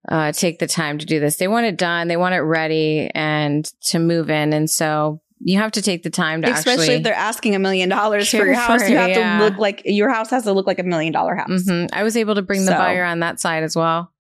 uh, 0.08 0.32
take 0.32 0.60
the 0.60 0.68
time 0.68 0.98
to 1.00 1.06
do 1.06 1.20
this. 1.20 1.38
They 1.38 1.48
want 1.48 1.66
it 1.66 1.78
done. 1.78 2.08
They 2.08 2.18
want 2.18 2.36
it 2.36 2.40
ready 2.40 3.10
and 3.14 3.66
to 3.88 4.00
move 4.00 4.30
in. 4.30 4.54
And 4.54 4.70
so 4.70 5.22
you 5.40 5.60
have 5.60 5.72
to 5.74 5.82
take 5.82 6.04
the 6.04 6.10
time 6.10 6.42
to 6.42 6.52
Especially 6.52 6.96
if 6.96 7.04
they're 7.04 7.14
asking 7.14 7.56
a 7.56 7.60
million 7.60 7.90
dollars 7.90 8.30
for 8.30 8.38
your 8.38 8.48
for 8.48 8.54
house, 8.54 8.90
you 8.90 8.98
have 8.98 9.10
yeah. 9.10 9.38
to 9.40 9.46
look 9.46 9.58
like 9.58 9.82
your 9.86 10.10
house 10.10 10.30
has 10.30 10.44
to 10.44 10.54
look 10.54 10.66
like 10.66 10.80
a 10.80 10.84
million 10.84 11.14
dollar 11.14 11.36
house. 11.36 11.50
Mhm. 11.50 11.90
I 11.94 12.04
was 12.04 12.18
able 12.18 12.36
to 12.36 12.42
bring 12.42 12.62
the 12.66 12.72
So- 12.72 12.78
buyer 12.78 13.04
on 13.04 13.20
that 13.20 13.40
side 13.40 13.64
as 13.64 13.76
well. 13.76 14.12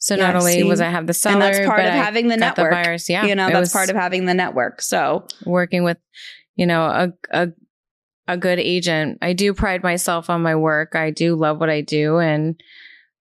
So 0.00 0.14
not 0.14 0.36
only 0.36 0.52
see? 0.52 0.62
was 0.62 0.80
I 0.80 0.90
have 0.90 1.08
the 1.08 1.12
seller, 1.12 1.34
and 1.34 1.54
that's 1.54 1.66
part 1.66 1.80
of 1.80 1.86
I 1.86 1.96
having 1.96 2.28
the 2.28 2.36
network. 2.36 2.70
the 2.70 2.74
buyers. 2.76 3.08
Yeah, 3.10 3.24
you 3.26 3.34
know, 3.34 3.48
that's 3.50 3.72
part 3.72 3.90
of 3.90 3.96
having 3.96 4.26
the 4.26 4.34
network. 4.34 4.80
So 4.80 5.26
working 5.44 5.82
with, 5.82 5.98
you 6.54 6.66
know, 6.66 6.84
a 6.84 7.12
a 7.32 7.48
a 8.28 8.36
good 8.36 8.60
agent. 8.60 9.18
I 9.22 9.32
do 9.32 9.52
pride 9.54 9.82
myself 9.82 10.30
on 10.30 10.40
my 10.40 10.54
work. 10.54 10.94
I 10.94 11.10
do 11.10 11.34
love 11.34 11.58
what 11.58 11.68
I 11.68 11.80
do, 11.80 12.18
and 12.18 12.60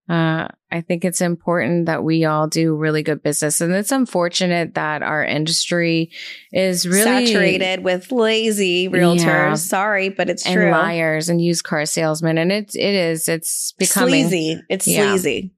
uh, 0.10 0.48
I 0.72 0.82
think 0.82 1.04
it's 1.06 1.22
important 1.22 1.86
that 1.88 2.04
we 2.04 2.26
all 2.26 2.48
do 2.48 2.76
really 2.76 3.04
good 3.04 3.22
business. 3.24 3.62
And 3.62 3.74
it's 3.74 3.92
unfortunate 3.92 4.76
that 4.76 5.02
our 5.04 5.24
industry 5.24 6.12
is 6.54 6.88
really 6.88 7.04
saturated 7.26 7.84
with 7.84 8.12
lazy 8.12 8.88
realtors. 8.90 9.24
Yeah. 9.26 9.54
Sorry, 9.56 10.10
but 10.10 10.30
it's 10.30 10.46
and 10.46 10.56
true. 10.56 10.72
liars 10.72 11.30
and 11.30 11.42
used 11.42 11.64
car 11.64 11.86
salesmen, 11.86 12.38
and 12.38 12.52
it's 12.52 12.76
it 12.76 12.94
is 12.94 13.28
it's 13.28 13.74
becoming 13.78 14.28
sleazy. 14.30 14.62
It's 14.70 14.88
Yeah. 14.88 15.10
sleazy. 15.10 15.54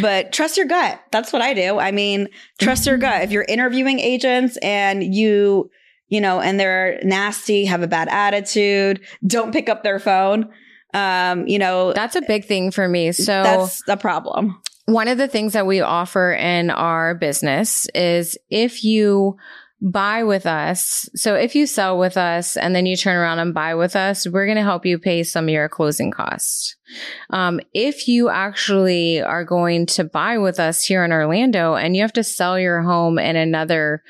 But 0.00 0.32
trust 0.32 0.56
your 0.56 0.66
gut. 0.66 1.00
That's 1.12 1.32
what 1.32 1.42
I 1.42 1.54
do. 1.54 1.78
I 1.78 1.92
mean, 1.92 2.28
trust 2.58 2.82
Mm-hmm. 2.82 2.90
your 2.90 2.98
gut. 2.98 3.22
If 3.22 3.30
you're 3.30 3.44
interviewing 3.48 4.00
agents 4.00 4.56
and 4.60 5.14
you, 5.14 5.70
you 6.08 6.20
know, 6.20 6.40
and 6.40 6.58
they're 6.58 6.98
nasty, 7.04 7.66
have 7.66 7.82
a 7.82 7.86
bad 7.86 8.08
attitude, 8.08 9.00
don't 9.26 9.52
pick 9.52 9.68
up 9.68 9.84
their 9.84 10.00
phone. 10.00 10.50
Um, 10.96 11.46
you 11.46 11.58
know, 11.58 11.92
that's 11.92 12.16
a 12.16 12.22
big 12.22 12.46
thing 12.46 12.70
for 12.70 12.88
me. 12.88 13.12
So 13.12 13.42
that's 13.42 13.82
the 13.82 13.96
problem. 13.96 14.60
one 14.86 15.08
of 15.08 15.18
the 15.18 15.28
things 15.28 15.52
that 15.52 15.66
we 15.66 15.80
offer 15.80 16.32
in 16.32 16.70
our 16.70 17.14
business 17.14 17.86
is 17.94 18.38
if 18.48 18.82
you 18.82 19.36
buy 19.82 20.24
with 20.24 20.46
us. 20.46 21.08
So 21.14 21.34
if 21.34 21.54
you 21.54 21.66
sell 21.66 21.98
with 21.98 22.16
us 22.16 22.56
and 22.56 22.74
then 22.74 22.86
you 22.86 22.96
turn 22.96 23.16
around 23.16 23.40
and 23.40 23.52
buy 23.52 23.74
with 23.74 23.94
us, 23.94 24.26
we're 24.26 24.46
going 24.46 24.56
to 24.56 24.62
help 24.62 24.86
you 24.86 24.98
pay 24.98 25.22
some 25.22 25.44
of 25.44 25.50
your 25.50 25.68
closing 25.68 26.10
costs. 26.10 26.76
Um, 27.28 27.60
if 27.74 28.08
you 28.08 28.30
actually 28.30 29.20
are 29.20 29.44
going 29.44 29.84
to 29.86 30.04
buy 30.04 30.38
with 30.38 30.58
us 30.58 30.82
here 30.82 31.04
in 31.04 31.12
Orlando 31.12 31.74
and 31.74 31.94
you 31.94 32.02
have 32.02 32.14
to 32.14 32.24
sell 32.24 32.58
your 32.58 32.80
home 32.80 33.18
in 33.18 33.36
another 33.36 34.02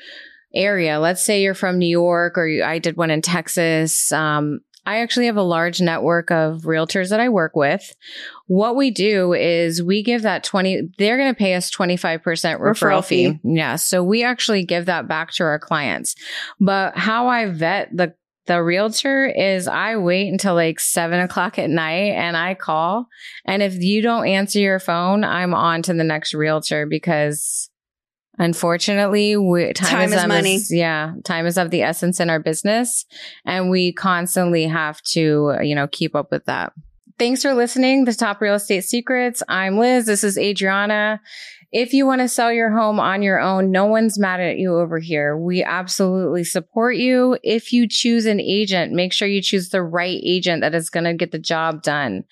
area, 0.53 0.99
let's 0.99 1.25
say 1.25 1.41
you're 1.41 1.53
from 1.53 1.79
New 1.79 1.89
York 1.89 2.37
or 2.37 2.47
you, 2.47 2.63
I 2.63 2.79
did 2.79 2.95
one 2.95 3.11
in 3.11 3.21
Texas. 3.21 4.11
Um, 4.13 4.61
I 4.87 4.99
actually 4.99 5.25
have 5.25 5.35
a 5.35 5.43
large 5.43 5.81
network 5.81 6.31
of 6.31 6.61
realtors 6.61 7.09
that 7.09 7.19
I 7.19 7.27
work 7.27 7.57
with. 7.57 7.93
What 8.45 8.77
we 8.77 8.89
do 8.89 9.33
is 9.33 9.83
we 9.83 10.01
give 10.01 10.21
that 10.21 10.45
20, 10.45 10.91
they're 10.97 11.17
going 11.17 11.33
to 11.33 11.37
pay 11.37 11.55
us 11.55 11.69
25% 11.69 12.21
referral, 12.21 12.59
Referral 12.59 13.03
fee. 13.03 13.31
fee. 13.33 13.39
Yeah. 13.43 13.75
So 13.75 14.01
we 14.01 14.23
actually 14.23 14.63
give 14.63 14.85
that 14.85 15.05
back 15.05 15.31
to 15.33 15.43
our 15.43 15.59
clients. 15.59 16.15
But 16.61 16.97
how 16.97 17.27
I 17.27 17.47
vet 17.47 17.89
the 17.95 18.15
the 18.45 18.63
realtor 18.63 19.25
is 19.25 19.67
I 19.67 19.97
wait 19.97 20.29
until 20.29 20.55
like 20.55 20.79
seven 20.79 21.19
o'clock 21.19 21.59
at 21.59 21.69
night 21.69 22.13
and 22.13 22.37
I 22.37 22.53
call. 22.53 23.09
And 23.43 23.61
if 23.61 23.75
you 23.75 24.01
don't 24.01 24.25
answer 24.25 24.59
your 24.59 24.79
phone, 24.79 25.25
I'm 25.25 25.53
on 25.53 25.81
to 25.81 25.93
the 25.93 26.05
next 26.05 26.33
realtor 26.33 26.85
because 26.85 27.69
unfortunately 28.37 29.37
we, 29.37 29.73
time, 29.73 29.89
Time 29.89 30.13
is 30.13 30.21
of 30.23 30.27
money. 30.27 30.59
yeah. 30.69 31.13
Time 31.23 31.45
is 31.45 31.57
of 31.57 31.71
the 31.71 31.81
essence 31.81 32.19
in 32.19 32.29
our 32.29 32.39
business. 32.39 33.05
And 33.45 33.69
we 33.69 33.93
constantly 33.93 34.65
have 34.65 35.01
to, 35.03 35.57
you 35.61 35.75
know, 35.75 35.87
keep 35.87 36.15
up 36.15 36.31
with 36.31 36.45
that. 36.45 36.73
Thanks 37.19 37.41
for 37.41 37.55
listening 37.55 38.05
to 38.05 38.13
Top 38.15 38.39
Real 38.41 38.53
Estate 38.53 38.83
Secrets. 38.83 39.41
I'm 39.49 39.79
Liz. 39.79 40.05
This 40.05 40.23
is 40.23 40.37
Adriana. 40.37 41.19
If 41.73 41.93
you 41.93 42.05
want 42.05 42.21
to 42.21 42.29
sell 42.29 42.53
your 42.53 42.71
home 42.71 42.97
on 42.97 43.21
your 43.21 43.41
own, 43.41 43.71
no 43.71 43.87
one's 43.87 44.17
mad 44.17 44.39
at 44.39 44.57
you 44.57 44.77
over 44.77 44.99
here. 44.99 45.35
We 45.35 45.65
absolutely 45.65 46.45
support 46.45 46.95
you. 46.95 47.37
If 47.43 47.73
you 47.73 47.89
choose 47.89 48.25
an 48.25 48.39
agent, 48.39 48.93
make 48.93 49.11
sure 49.11 49.27
you 49.27 49.41
choose 49.41 49.67
the 49.67 49.83
right 49.83 50.17
agent 50.23 50.61
that 50.61 50.73
is 50.73 50.89
going 50.89 51.03
to 51.03 51.13
get 51.13 51.31
the 51.31 51.39
job 51.39 51.83
done. 51.83 52.23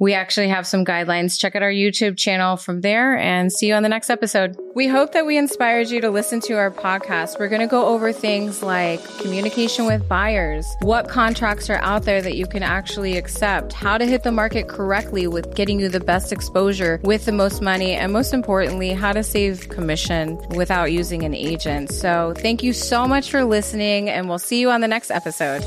We 0.00 0.14
actually 0.14 0.48
have 0.48 0.66
some 0.66 0.86
guidelines. 0.86 1.38
Check 1.38 1.54
out 1.54 1.62
our 1.62 1.70
YouTube 1.70 2.16
channel 2.16 2.56
from 2.56 2.80
there 2.80 3.14
and 3.18 3.52
see 3.52 3.68
you 3.68 3.74
on 3.74 3.82
the 3.82 3.90
next 3.90 4.08
episode. 4.08 4.56
We 4.74 4.86
hope 4.86 5.12
that 5.12 5.26
we 5.26 5.36
inspired 5.36 5.90
you 5.90 6.00
to 6.00 6.08
listen 6.08 6.40
to 6.42 6.54
our 6.54 6.70
podcast. 6.70 7.38
We're 7.38 7.48
going 7.48 7.60
to 7.60 7.66
go 7.66 7.84
over 7.84 8.10
things 8.10 8.62
like 8.62 9.04
communication 9.18 9.84
with 9.84 10.08
buyers, 10.08 10.66
what 10.80 11.10
contracts 11.10 11.68
are 11.68 11.82
out 11.82 12.04
there 12.04 12.22
that 12.22 12.36
you 12.36 12.46
can 12.46 12.62
actually 12.62 13.18
accept, 13.18 13.74
how 13.74 13.98
to 13.98 14.06
hit 14.06 14.22
the 14.22 14.32
market 14.32 14.66
correctly 14.66 15.26
with 15.26 15.54
getting 15.54 15.78
you 15.78 15.90
the 15.90 16.00
best 16.00 16.32
exposure 16.32 17.00
with 17.02 17.26
the 17.26 17.32
most 17.32 17.60
money, 17.60 17.92
and 17.92 18.14
most 18.14 18.32
importantly, 18.78 19.00
how 19.00 19.12
to 19.12 19.22
save 19.22 19.68
commission 19.68 20.38
without 20.50 20.92
using 20.92 21.24
an 21.24 21.34
agent. 21.34 21.90
So 21.90 22.34
thank 22.36 22.62
you 22.62 22.72
so 22.72 23.06
much 23.06 23.30
for 23.30 23.44
listening 23.44 24.08
and 24.08 24.28
we'll 24.28 24.38
see 24.38 24.60
you 24.60 24.70
on 24.70 24.80
the 24.80 24.88
next 24.88 25.10
episode. 25.10 25.62